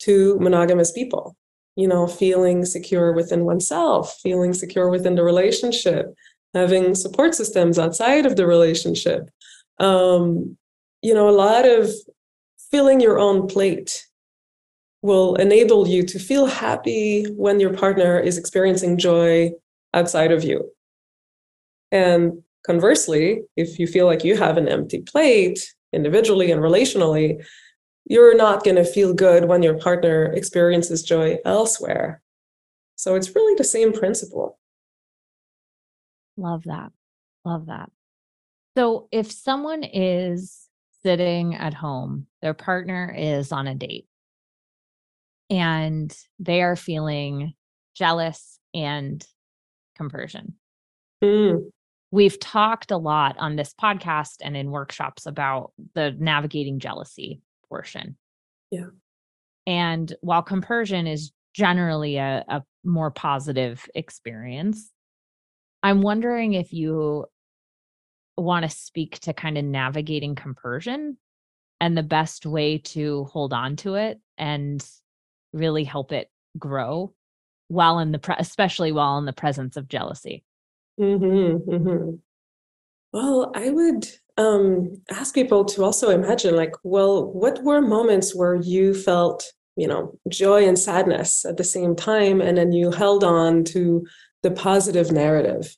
to 0.00 0.38
monogamous 0.38 0.92
people. 0.92 1.34
You 1.74 1.88
know, 1.88 2.06
feeling 2.06 2.66
secure 2.66 3.12
within 3.12 3.46
oneself, 3.46 4.18
feeling 4.22 4.52
secure 4.52 4.90
within 4.90 5.14
the 5.14 5.24
relationship, 5.24 6.14
having 6.52 6.94
support 6.94 7.34
systems 7.34 7.78
outside 7.78 8.26
of 8.26 8.36
the 8.36 8.46
relationship. 8.46 9.30
Um, 9.78 10.58
you 11.06 11.14
know, 11.14 11.28
a 11.28 11.30
lot 11.30 11.64
of 11.64 11.88
filling 12.72 13.00
your 13.00 13.16
own 13.16 13.46
plate 13.46 14.04
will 15.02 15.36
enable 15.36 15.86
you 15.86 16.02
to 16.02 16.18
feel 16.18 16.46
happy 16.46 17.26
when 17.36 17.60
your 17.60 17.72
partner 17.72 18.18
is 18.18 18.36
experiencing 18.36 18.98
joy 18.98 19.52
outside 19.94 20.32
of 20.32 20.42
you. 20.42 20.68
And 21.92 22.42
conversely, 22.66 23.42
if 23.54 23.78
you 23.78 23.86
feel 23.86 24.06
like 24.06 24.24
you 24.24 24.36
have 24.36 24.56
an 24.56 24.66
empty 24.66 25.00
plate 25.00 25.72
individually 25.92 26.50
and 26.50 26.60
relationally, 26.60 27.40
you're 28.06 28.36
not 28.36 28.64
going 28.64 28.74
to 28.74 28.84
feel 28.84 29.14
good 29.14 29.44
when 29.44 29.62
your 29.62 29.78
partner 29.78 30.32
experiences 30.32 31.04
joy 31.04 31.38
elsewhere. 31.44 32.20
So 32.96 33.14
it's 33.14 33.32
really 33.32 33.54
the 33.54 33.62
same 33.62 33.92
principle. 33.92 34.58
Love 36.36 36.64
that. 36.64 36.90
Love 37.44 37.66
that. 37.66 37.92
So 38.76 39.06
if 39.12 39.30
someone 39.30 39.84
is 39.84 40.65
sitting 41.06 41.54
at 41.54 41.72
home, 41.72 42.26
their 42.42 42.52
partner 42.52 43.14
is 43.16 43.52
on 43.52 43.68
a 43.68 43.76
date, 43.76 44.08
and 45.48 46.12
they 46.40 46.62
are 46.62 46.74
feeling 46.74 47.54
jealous 47.94 48.58
and 48.74 49.24
compersion. 49.96 50.54
Mm. 51.22 51.70
We've 52.10 52.40
talked 52.40 52.90
a 52.90 52.96
lot 52.96 53.36
on 53.38 53.54
this 53.54 53.72
podcast 53.80 54.38
and 54.42 54.56
in 54.56 54.72
workshops 54.72 55.26
about 55.26 55.70
the 55.94 56.12
navigating 56.18 56.80
jealousy 56.80 57.40
portion. 57.68 58.16
Yeah. 58.72 58.88
And 59.64 60.12
while 60.22 60.42
compersion 60.42 61.06
is 61.06 61.30
generally 61.54 62.16
a, 62.16 62.44
a 62.48 62.64
more 62.82 63.12
positive 63.12 63.88
experience, 63.94 64.90
I'm 65.84 66.02
wondering 66.02 66.54
if 66.54 66.72
you 66.72 67.26
want 68.36 68.64
to 68.64 68.70
speak 68.70 69.18
to 69.20 69.32
kind 69.32 69.56
of 69.56 69.64
navigating 69.64 70.34
compersion 70.34 71.16
and 71.80 71.96
the 71.96 72.02
best 72.02 72.46
way 72.46 72.78
to 72.78 73.24
hold 73.24 73.52
on 73.52 73.76
to 73.76 73.94
it 73.94 74.20
and 74.38 74.84
really 75.52 75.84
help 75.84 76.12
it 76.12 76.30
grow 76.58 77.12
while 77.68 77.98
in 77.98 78.12
the 78.12 78.18
pre- 78.18 78.36
especially 78.38 78.92
while 78.92 79.18
in 79.18 79.24
the 79.24 79.32
presence 79.32 79.76
of 79.76 79.88
jealousy 79.88 80.44
mm-hmm, 81.00 81.70
mm-hmm. 81.70 82.14
well 83.12 83.52
i 83.54 83.70
would 83.70 84.06
um, 84.38 85.00
ask 85.10 85.34
people 85.34 85.64
to 85.64 85.82
also 85.82 86.10
imagine 86.10 86.54
like 86.54 86.74
well 86.82 87.32
what 87.32 87.62
were 87.64 87.80
moments 87.80 88.34
where 88.34 88.54
you 88.54 88.92
felt 88.92 89.50
you 89.76 89.88
know 89.88 90.18
joy 90.28 90.66
and 90.66 90.78
sadness 90.78 91.44
at 91.44 91.56
the 91.56 91.64
same 91.64 91.96
time 91.96 92.40
and 92.40 92.58
then 92.58 92.72
you 92.72 92.90
held 92.90 93.24
on 93.24 93.64
to 93.64 94.06
the 94.42 94.50
positive 94.50 95.10
narrative 95.10 95.74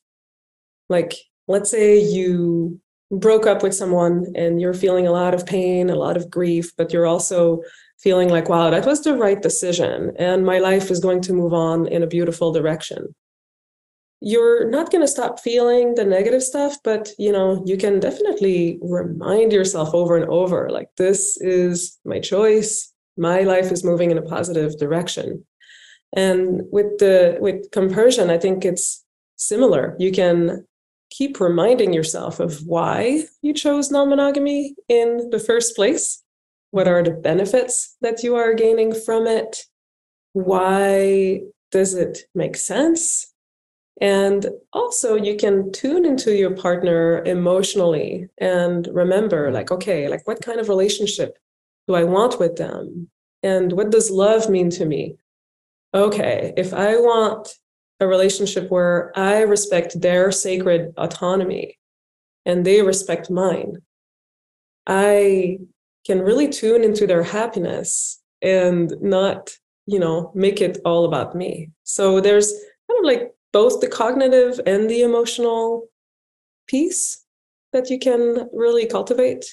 like 0.88 1.14
let's 1.48 1.70
say 1.70 1.98
you 1.98 2.80
broke 3.10 3.46
up 3.46 3.62
with 3.62 3.74
someone 3.74 4.26
and 4.34 4.60
you're 4.60 4.74
feeling 4.74 5.06
a 5.06 5.12
lot 5.12 5.34
of 5.34 5.46
pain 5.46 5.88
a 5.90 5.94
lot 5.94 6.16
of 6.16 6.30
grief 6.30 6.72
but 6.76 6.92
you're 6.92 7.06
also 7.06 7.60
feeling 7.98 8.28
like, 8.28 8.48
wow, 8.48 8.70
that 8.70 8.86
was 8.86 9.02
the 9.02 9.14
right 9.14 9.42
decision, 9.42 10.12
and 10.18 10.46
my 10.46 10.58
life 10.58 10.90
is 10.90 11.00
going 11.00 11.20
to 11.22 11.32
move 11.32 11.52
on 11.52 11.86
in 11.88 12.02
a 12.02 12.06
beautiful 12.06 12.52
direction. 12.52 13.14
You're 14.20 14.68
not 14.68 14.90
going 14.90 15.02
to 15.02 15.08
stop 15.08 15.38
feeling 15.38 15.94
the 15.94 16.04
negative 16.04 16.42
stuff, 16.42 16.76
but 16.82 17.10
you 17.18 17.30
know, 17.30 17.62
you 17.66 17.76
can 17.76 18.00
definitely 18.00 18.78
remind 18.82 19.52
yourself 19.52 19.94
over 19.94 20.16
and 20.16 20.28
over 20.28 20.70
like, 20.70 20.88
this 20.96 21.36
is 21.40 21.98
my 22.04 22.18
choice. 22.18 22.92
My 23.16 23.40
life 23.40 23.70
is 23.70 23.84
moving 23.84 24.10
in 24.10 24.18
a 24.18 24.22
positive 24.22 24.76
direction. 24.78 25.44
And 26.16 26.62
with 26.72 26.98
the 26.98 27.36
with 27.40 27.70
compersion, 27.70 28.30
I 28.30 28.38
think 28.38 28.64
it's 28.64 29.04
similar. 29.36 29.94
You 30.00 30.10
can 30.10 30.66
keep 31.18 31.40
reminding 31.40 31.92
yourself 31.92 32.38
of 32.38 32.60
why 32.64 33.24
you 33.42 33.52
chose 33.52 33.90
non-monogamy 33.90 34.74
in 34.88 35.28
the 35.30 35.40
first 35.40 35.74
place 35.74 36.22
what 36.70 36.88
are 36.88 37.02
the 37.02 37.10
benefits 37.10 37.96
that 38.02 38.22
you 38.22 38.36
are 38.36 38.54
gaining 38.54 38.94
from 38.94 39.26
it? 39.26 39.64
Why 40.32 41.40
does 41.70 41.94
it 41.94 42.20
make 42.34 42.56
sense? 42.56 43.32
And 44.00 44.46
also, 44.72 45.16
you 45.16 45.36
can 45.36 45.72
tune 45.72 46.04
into 46.04 46.36
your 46.36 46.54
partner 46.54 47.22
emotionally 47.24 48.28
and 48.38 48.86
remember, 48.92 49.50
like, 49.50 49.72
okay, 49.72 50.08
like, 50.08 50.26
what 50.26 50.42
kind 50.42 50.60
of 50.60 50.68
relationship 50.68 51.36
do 51.88 51.94
I 51.94 52.04
want 52.04 52.38
with 52.38 52.56
them? 52.56 53.08
And 53.42 53.72
what 53.72 53.90
does 53.90 54.10
love 54.10 54.48
mean 54.48 54.70
to 54.70 54.84
me? 54.84 55.16
Okay, 55.94 56.52
if 56.56 56.74
I 56.74 56.96
want 56.96 57.48
a 58.00 58.06
relationship 58.06 58.70
where 58.70 59.12
I 59.18 59.40
respect 59.40 60.00
their 60.00 60.30
sacred 60.30 60.92
autonomy 60.96 61.78
and 62.46 62.64
they 62.64 62.82
respect 62.82 63.30
mine, 63.30 63.78
I 64.86 65.58
can 66.06 66.20
really 66.20 66.48
tune 66.48 66.84
into 66.84 67.06
their 67.06 67.22
happiness 67.22 68.22
and 68.40 68.92
not 69.00 69.50
you 69.86 69.98
know 69.98 70.30
make 70.34 70.60
it 70.60 70.78
all 70.84 71.04
about 71.04 71.34
me. 71.34 71.70
So 71.84 72.20
there's 72.20 72.52
kind 72.88 72.98
of 73.00 73.04
like 73.04 73.34
both 73.52 73.80
the 73.80 73.88
cognitive 73.88 74.60
and 74.66 74.88
the 74.88 75.02
emotional 75.02 75.88
piece 76.66 77.24
that 77.72 77.90
you 77.90 77.98
can 77.98 78.48
really 78.52 78.86
cultivate. 78.86 79.44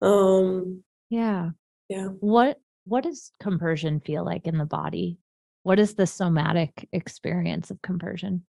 Um 0.00 0.84
yeah. 1.10 1.50
yeah. 1.88 2.08
What 2.20 2.58
what 2.84 3.04
does 3.04 3.32
compersion 3.40 4.00
feel 4.00 4.24
like 4.24 4.46
in 4.46 4.58
the 4.58 4.64
body 4.64 5.18
what 5.68 5.78
is 5.78 5.94
the 5.94 6.06
somatic 6.06 6.88
experience 6.92 7.70
of 7.70 7.80
compersion? 7.82 8.44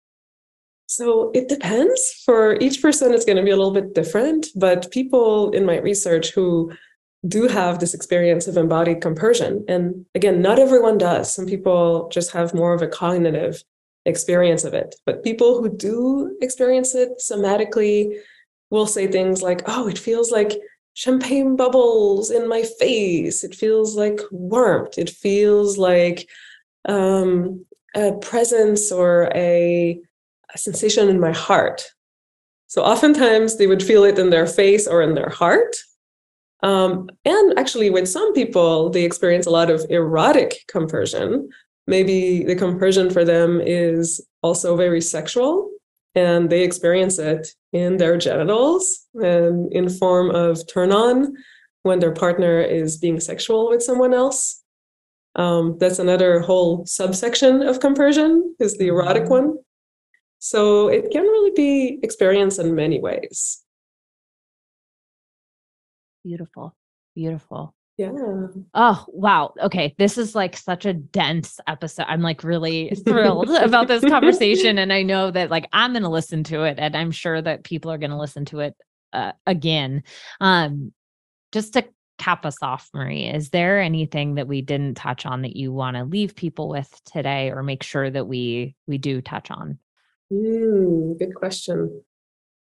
so 0.97 1.29
it 1.35 1.47
depends 1.47 2.01
for 2.25 2.57
each 2.65 2.81
person 2.81 3.13
it's 3.13 3.23
going 3.23 3.37
to 3.37 3.43
be 3.43 3.51
a 3.51 3.55
little 3.55 3.77
bit 3.79 3.93
different 3.93 4.47
but 4.55 4.89
people 4.89 5.51
in 5.51 5.63
my 5.63 5.77
research 5.77 6.31
who 6.31 6.71
do 7.27 7.47
have 7.47 7.79
this 7.79 7.93
experience 7.93 8.47
of 8.47 8.55
embodied 8.55 9.01
compersion. 9.01 9.65
And 9.67 10.05
again, 10.15 10.41
not 10.41 10.59
everyone 10.59 10.97
does. 10.97 11.33
Some 11.33 11.45
people 11.45 12.09
just 12.11 12.31
have 12.31 12.53
more 12.53 12.73
of 12.73 12.81
a 12.81 12.87
cognitive 12.87 13.63
experience 14.05 14.63
of 14.63 14.73
it. 14.73 14.95
But 15.05 15.23
people 15.23 15.61
who 15.61 15.69
do 15.69 16.37
experience 16.41 16.95
it 16.95 17.09
somatically 17.19 18.19
will 18.69 18.87
say 18.87 19.07
things 19.07 19.41
like, 19.41 19.63
oh, 19.65 19.87
it 19.87 19.97
feels 19.97 20.31
like 20.31 20.53
champagne 20.93 21.55
bubbles 21.55 22.31
in 22.31 22.47
my 22.47 22.63
face. 22.79 23.43
It 23.43 23.53
feels 23.53 23.95
like 23.95 24.21
warmth. 24.31 24.97
It 24.97 25.09
feels 25.09 25.77
like 25.77 26.29
um, 26.87 27.65
a 27.95 28.13
presence 28.13 28.91
or 28.91 29.31
a, 29.35 29.99
a 30.53 30.57
sensation 30.57 31.09
in 31.09 31.19
my 31.19 31.31
heart. 31.31 31.83
So 32.67 32.83
oftentimes 32.83 33.57
they 33.57 33.67
would 33.67 33.81
feel 33.81 34.03
it 34.03 34.19
in 34.19 34.29
their 34.29 34.45
face 34.45 34.87
or 34.87 35.01
in 35.01 35.15
their 35.15 35.29
heart, 35.29 35.75
um, 36.61 37.09
and 37.25 37.57
actually, 37.57 37.89
with 37.89 38.07
some 38.07 38.33
people, 38.33 38.89
they 38.89 39.03
experience 39.03 39.45
a 39.45 39.51
lot 39.51 39.69
of 39.69 39.85
erotic 39.89 40.65
compersion. 40.67 41.49
Maybe 41.87 42.43
the 42.43 42.55
compersion 42.55 43.09
for 43.09 43.23
them 43.23 43.61
is 43.61 44.21
also 44.43 44.75
very 44.75 45.01
sexual, 45.01 45.69
and 46.15 46.49
they 46.49 46.63
experience 46.63 47.17
it 47.17 47.47
in 47.71 47.97
their 47.97 48.17
genitals 48.17 49.07
and 49.15 49.71
in 49.71 49.89
form 49.89 50.31
of 50.31 50.67
turn 50.67 50.91
on 50.91 51.33
when 51.83 51.99
their 51.99 52.11
partner 52.11 52.59
is 52.59 52.97
being 52.97 53.19
sexual 53.19 53.69
with 53.69 53.81
someone 53.81 54.13
else. 54.13 54.61
Um, 55.39 55.77
that's 55.79 55.99
another 55.99 56.41
whole 56.41 56.85
subsection 56.85 57.63
of 57.63 57.79
compersion 57.79 58.57
is 58.59 58.77
the 58.77 58.87
erotic 58.87 59.23
mm-hmm. 59.23 59.31
one. 59.31 59.57
So 60.39 60.89
it 60.89 61.11
can 61.11 61.23
really 61.23 61.51
be 61.55 61.99
experienced 62.03 62.59
in 62.59 62.75
many 62.75 62.99
ways. 62.99 63.63
Beautiful. 66.25 66.75
Beautiful. 67.15 67.73
Yeah. 67.95 68.11
Oh, 68.73 69.05
wow. 69.07 69.53
Okay. 69.61 69.95
This 69.97 70.17
is 70.17 70.35
like 70.35 70.57
such 70.57 70.85
a 70.85 70.93
dense 70.93 71.61
episode. 71.67 72.05
I'm 72.09 72.21
like 72.21 72.43
really 72.43 72.89
thrilled 73.05 73.49
about 73.61 73.87
this 73.87 74.03
conversation. 74.03 74.77
And 74.77 74.91
I 74.91 75.03
know 75.03 75.31
that 75.31 75.49
like 75.49 75.69
I'm 75.71 75.93
going 75.93 76.03
to 76.03 76.09
listen 76.09 76.43
to 76.45 76.63
it 76.63 76.79
and 76.79 76.97
I'm 76.97 77.11
sure 77.11 77.41
that 77.41 77.63
people 77.63 77.91
are 77.91 77.97
going 77.97 78.11
to 78.11 78.17
listen 78.17 78.43
to 78.45 78.59
it 78.59 78.75
uh, 79.13 79.31
again. 79.47 80.03
Um, 80.41 80.91
just 81.53 81.73
to 81.73 81.85
off, 82.27 82.89
Marie, 82.93 83.25
is 83.25 83.49
there 83.49 83.79
anything 83.79 84.35
that 84.35 84.47
we 84.47 84.61
didn't 84.61 84.95
touch 84.95 85.25
on 85.25 85.41
that 85.41 85.55
you 85.55 85.71
want 85.71 85.97
to 85.97 86.03
leave 86.03 86.35
people 86.35 86.69
with 86.69 86.89
today 87.05 87.51
or 87.51 87.63
make 87.63 87.83
sure 87.83 88.09
that 88.09 88.27
we 88.27 88.75
we 88.87 88.97
do 88.97 89.21
touch 89.21 89.51
on? 89.51 89.79
Mm, 90.31 91.17
good 91.17 91.35
question. 91.35 92.03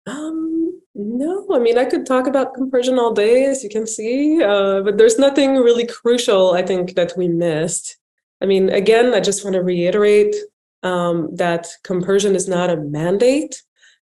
Um, 0.06 0.80
no, 0.94 1.46
I 1.52 1.58
mean, 1.58 1.78
I 1.78 1.84
could 1.84 2.06
talk 2.06 2.26
about 2.26 2.54
compersion 2.54 2.98
all 2.98 3.12
day, 3.12 3.44
as 3.44 3.62
you 3.62 3.68
can 3.68 3.86
see, 3.86 4.42
uh, 4.42 4.82
but 4.82 4.98
there's 4.98 5.18
nothing 5.18 5.56
really 5.56 5.86
crucial, 5.86 6.52
I 6.52 6.62
think, 6.62 6.94
that 6.94 7.12
we 7.16 7.28
missed. 7.28 7.96
I 8.40 8.46
mean, 8.46 8.68
again, 8.70 9.14
I 9.14 9.20
just 9.20 9.44
want 9.44 9.54
to 9.54 9.62
reiterate 9.62 10.34
um, 10.82 11.34
that 11.34 11.68
compersion 11.82 12.36
is 12.36 12.48
not 12.48 12.70
a 12.70 12.76
mandate. 12.76 13.62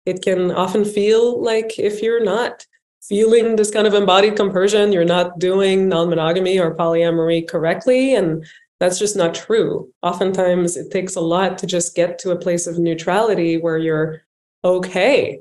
It 0.06 0.22
can 0.22 0.52
often 0.52 0.86
feel 0.86 1.42
like 1.42 1.80
if 1.80 2.02
you're 2.02 2.24
not 2.24 2.66
feeling 3.08 3.56
this 3.56 3.72
kind 3.72 3.88
of 3.88 3.94
embodied 3.94 4.36
compersion, 4.36 4.92
you're 4.92 5.06
not 5.06 5.40
doing 5.40 5.88
non 5.88 6.10
monogamy 6.10 6.60
or 6.60 6.76
polyamory 6.76 7.48
correctly. 7.48 8.16
And 8.16 8.46
that's 8.80 9.00
just 9.00 9.16
not 9.16 9.34
true. 9.34 9.92
Oftentimes, 10.04 10.78
it 10.78 10.92
takes 10.92 11.16
a 11.16 11.22
lot 11.22 11.58
to 11.60 11.68
just 11.68 11.96
get 11.96 12.20
to 12.20 12.32
a 12.32 12.40
place 12.40 12.68
of 12.68 12.78
neutrality 12.78 13.58
where 13.58 13.78
you're 13.78 14.22
okay 14.64 15.40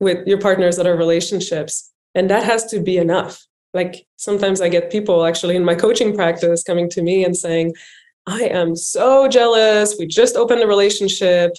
with 0.00 0.26
your 0.26 0.38
partners 0.38 0.76
that 0.76 0.86
are 0.86 0.96
relationships. 0.96 1.92
And 2.14 2.30
that 2.30 2.44
has 2.44 2.66
to 2.66 2.80
be 2.80 2.96
enough. 2.96 3.44
Like 3.72 4.06
sometimes 4.16 4.60
I 4.60 4.68
get 4.68 4.92
people 4.92 5.24
actually 5.24 5.56
in 5.56 5.64
my 5.64 5.74
coaching 5.74 6.14
practice 6.14 6.62
coming 6.62 6.88
to 6.90 7.02
me 7.02 7.24
and 7.24 7.36
saying, 7.36 7.74
I 8.26 8.42
am 8.44 8.76
so 8.76 9.28
jealous. 9.28 9.96
We 9.98 10.06
just 10.06 10.36
opened 10.36 10.62
a 10.62 10.66
relationship. 10.66 11.52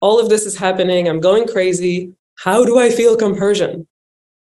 All 0.00 0.20
of 0.20 0.28
this 0.28 0.44
is 0.44 0.56
happening. 0.56 1.08
I'm 1.08 1.20
going 1.20 1.46
crazy. 1.46 2.12
How 2.36 2.64
do 2.64 2.78
I 2.78 2.90
feel 2.90 3.16
compersion? 3.16 3.86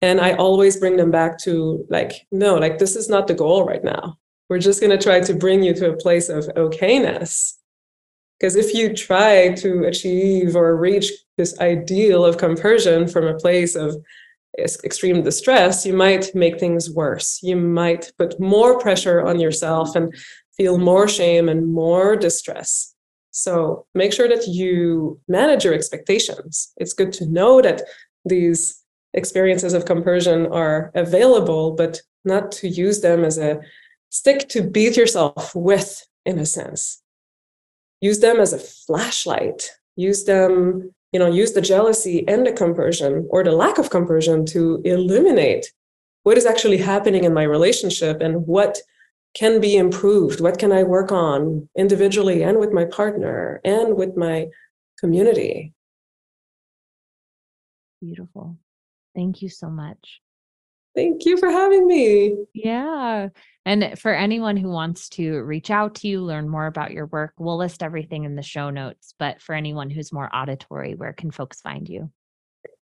And 0.04 0.20
I 0.20 0.34
always 0.34 0.76
bring 0.76 0.98
them 0.98 1.10
back 1.10 1.38
to 1.44 1.86
like, 1.88 2.26
no, 2.30 2.56
like 2.56 2.76
this 2.76 2.94
is 2.94 3.08
not 3.08 3.26
the 3.26 3.32
goal 3.32 3.64
right 3.64 3.82
now. 3.82 4.18
We're 4.50 4.58
just 4.58 4.82
going 4.82 4.96
to 4.96 5.02
try 5.02 5.20
to 5.20 5.34
bring 5.34 5.62
you 5.62 5.72
to 5.74 5.92
a 5.92 5.96
place 5.96 6.28
of 6.28 6.44
okayness 6.56 7.54
because 8.38 8.54
if 8.54 8.74
you 8.74 8.94
try 8.94 9.54
to 9.54 9.84
achieve 9.84 10.56
or 10.56 10.76
reach 10.76 11.10
this 11.38 11.58
ideal 11.60 12.22
of 12.22 12.36
compersion 12.36 13.08
from 13.08 13.24
a 13.26 13.38
place 13.38 13.74
of 13.76 13.96
extreme 14.58 15.22
distress, 15.22 15.86
you 15.86 15.94
might 15.94 16.34
make 16.34 16.60
things 16.60 16.90
worse. 16.90 17.40
You 17.42 17.56
might 17.56 18.12
put 18.18 18.38
more 18.38 18.78
pressure 18.78 19.22
on 19.22 19.40
yourself 19.40 19.96
and 19.96 20.14
feel 20.58 20.76
more 20.76 21.08
shame 21.08 21.48
and 21.48 21.72
more 21.72 22.14
distress. 22.14 22.94
So 23.30 23.86
make 23.94 24.12
sure 24.12 24.28
that 24.28 24.46
you 24.46 25.18
manage 25.28 25.64
your 25.64 25.72
expectations. 25.72 26.72
It's 26.76 26.92
good 26.92 27.14
to 27.14 27.26
know 27.26 27.62
that 27.62 27.80
these 28.26 28.83
experiences 29.14 29.72
of 29.72 29.84
compersion 29.84 30.46
are 30.46 30.90
available, 30.94 31.72
but 31.72 32.02
not 32.24 32.52
to 32.52 32.68
use 32.68 33.00
them 33.00 33.24
as 33.24 33.38
a 33.38 33.60
stick 34.10 34.48
to 34.50 34.62
beat 34.62 34.96
yourself 34.96 35.54
with, 35.54 36.06
in 36.24 36.38
a 36.38 36.46
sense. 36.46 37.02
Use 38.00 38.20
them 38.20 38.38
as 38.40 38.52
a 38.52 38.58
flashlight. 38.58 39.70
Use 39.96 40.24
them 40.24 40.92
you 41.12 41.20
know 41.20 41.30
use 41.30 41.52
the 41.52 41.60
jealousy 41.60 42.26
and 42.26 42.44
the 42.44 42.52
compersion 42.52 43.24
or 43.30 43.44
the 43.44 43.52
lack 43.52 43.78
of 43.78 43.88
compersion 43.88 44.44
to 44.44 44.82
illuminate 44.84 45.72
what 46.24 46.36
is 46.36 46.44
actually 46.44 46.78
happening 46.78 47.22
in 47.22 47.32
my 47.32 47.44
relationship 47.44 48.20
and 48.20 48.48
what 48.48 48.80
can 49.32 49.60
be 49.60 49.76
improved 49.76 50.40
what 50.40 50.58
can 50.58 50.72
i 50.72 50.82
work 50.82 51.12
on 51.12 51.68
individually 51.78 52.42
and 52.42 52.58
with 52.58 52.72
my 52.72 52.84
partner 52.84 53.60
and 53.64 53.96
with 53.96 54.16
my 54.16 54.48
community. 54.98 55.74
Beautiful 58.00 58.58
thank 59.14 59.42
you 59.42 59.48
so 59.48 59.68
much 59.68 60.20
Thank 60.94 61.24
you 61.24 61.36
for 61.36 61.50
having 61.50 61.86
me. 61.86 62.36
Yeah. 62.54 63.28
And 63.66 63.98
for 63.98 64.14
anyone 64.14 64.56
who 64.56 64.68
wants 64.68 65.08
to 65.10 65.42
reach 65.42 65.70
out 65.70 65.96
to 65.96 66.08
you, 66.08 66.20
learn 66.20 66.48
more 66.48 66.66
about 66.66 66.92
your 66.92 67.06
work, 67.06 67.32
we'll 67.36 67.56
list 67.56 67.82
everything 67.82 68.24
in 68.24 68.36
the 68.36 68.42
show 68.42 68.70
notes. 68.70 69.14
But 69.18 69.42
for 69.42 69.54
anyone 69.54 69.90
who's 69.90 70.12
more 70.12 70.34
auditory, 70.34 70.94
where 70.94 71.12
can 71.12 71.30
folks 71.30 71.60
find 71.60 71.88
you? 71.88 72.10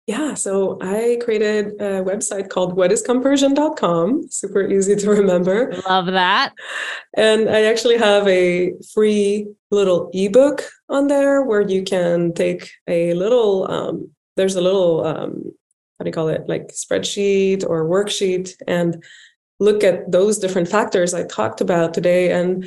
Yeah, 0.07 0.33
so 0.33 0.79
I 0.81 1.19
created 1.23 1.75
a 1.83 2.03
website 2.03 2.49
called 2.49 2.75
whatiscompersion.com. 2.79 4.29
Super 4.31 4.67
easy 4.67 4.97
to 4.97 5.11
remember. 5.11 5.75
Love 5.87 6.07
that. 6.07 6.55
And 7.15 7.51
I 7.51 7.65
actually 7.65 7.99
have 7.99 8.27
a 8.27 8.73
free 8.95 9.49
little 9.71 10.09
ebook 10.15 10.65
on 10.89 11.09
there 11.09 11.43
where 11.43 11.61
you 11.61 11.83
can 11.83 12.33
take 12.33 12.71
a 12.89 13.13
little, 13.13 13.71
um, 13.71 14.13
there's 14.37 14.57
a 14.57 14.63
little 14.63 15.05
um, 15.05 15.53
how 15.99 16.05
do 16.05 16.09
you 16.09 16.13
call 16.13 16.29
it 16.29 16.49
like 16.49 16.69
spreadsheet 16.69 17.65
or 17.69 17.85
worksheet 17.85 18.55
and 18.67 19.03
look 19.61 19.83
at 19.83 20.11
those 20.13 20.39
different 20.39 20.69
factors 20.69 21.15
I 21.15 21.25
talked 21.25 21.61
about 21.61 21.93
today 21.93 22.31
and 22.31 22.65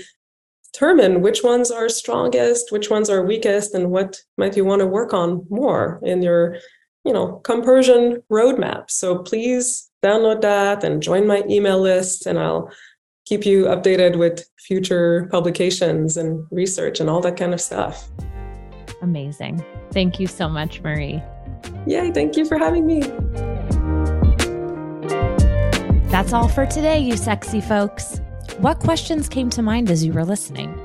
determine 0.74 1.22
which 1.22 1.44
ones 1.44 1.72
are 1.72 1.89
strongest, 1.89 2.72
which 2.72 2.89
ones 2.89 3.10
are 3.10 3.24
weakest, 3.26 3.74
and 3.74 3.91
what 3.91 4.22
might 4.38 4.56
you 4.56 4.65
want 4.65 4.80
to 4.82 4.86
work 4.86 5.13
on 5.13 5.46
more 5.50 6.00
in 6.04 6.22
your, 6.22 6.58
you 7.06 7.13
know, 7.13 7.39
compersion 7.44 8.22
roadmap. 8.32 8.89
So 8.89 9.20
please 9.20 9.89
download 10.04 10.41
that 10.41 10.84
and 10.84 11.02
join 11.02 11.28
my 11.28 11.44
email 11.50 11.80
list, 11.80 12.26
and 12.26 12.39
I'll 12.39 12.72
keep 13.26 13.46
you 13.46 13.65
updated 13.65 14.17
with 14.17 14.46
future 14.60 15.28
publications 15.32 16.17
and 16.17 16.46
research 16.52 17.00
and 17.00 17.10
all 17.10 17.22
that 17.22 17.38
kind 17.38 17.54
of 17.54 17.62
stuff. 17.62 18.10
Amazing. 19.02 19.63
Thank 19.91 20.20
you 20.20 20.28
so 20.28 20.48
much, 20.48 20.82
Marie. 20.82 21.22
Yay, 21.86 22.12
thank 22.12 22.38
you 22.38 22.45
for 22.45 22.58
having 22.58 22.86
me. 22.86 23.02
That's 26.10 26.34
all 26.34 26.47
for 26.47 26.65
today, 26.65 27.00
you 27.00 27.15
sexy 27.17 27.62
folks. 27.62 28.19
What 28.60 28.80
questions 28.80 29.30
came 29.30 29.50
to 29.52 29.62
mind 29.62 29.89
as 29.89 30.04
you 30.04 30.13
were 30.13 30.26
listening? 30.26 30.78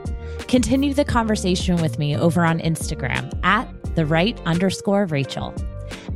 Continue 0.49 0.95
the 0.95 1.05
conversation 1.05 1.77
with 1.83 1.99
me 1.99 2.17
over 2.17 2.45
on 2.45 2.61
Instagram 2.61 3.33
at 3.45 3.69
the 3.97 4.07
Wright 4.07 4.41
underscore 4.47 5.07
Rachel. 5.07 5.55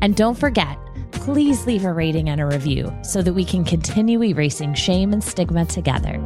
And 0.00 0.14
don't 0.14 0.38
forget, 0.38 0.78
please 1.10 1.66
leave 1.66 1.84
a 1.84 1.92
rating 1.92 2.28
and 2.28 2.40
a 2.40 2.46
review 2.46 2.92
so 3.02 3.20
that 3.22 3.34
we 3.34 3.44
can 3.44 3.64
continue 3.64 4.22
erasing 4.22 4.74
shame 4.74 5.12
and 5.12 5.22
stigma 5.22 5.66
together. 5.66 6.18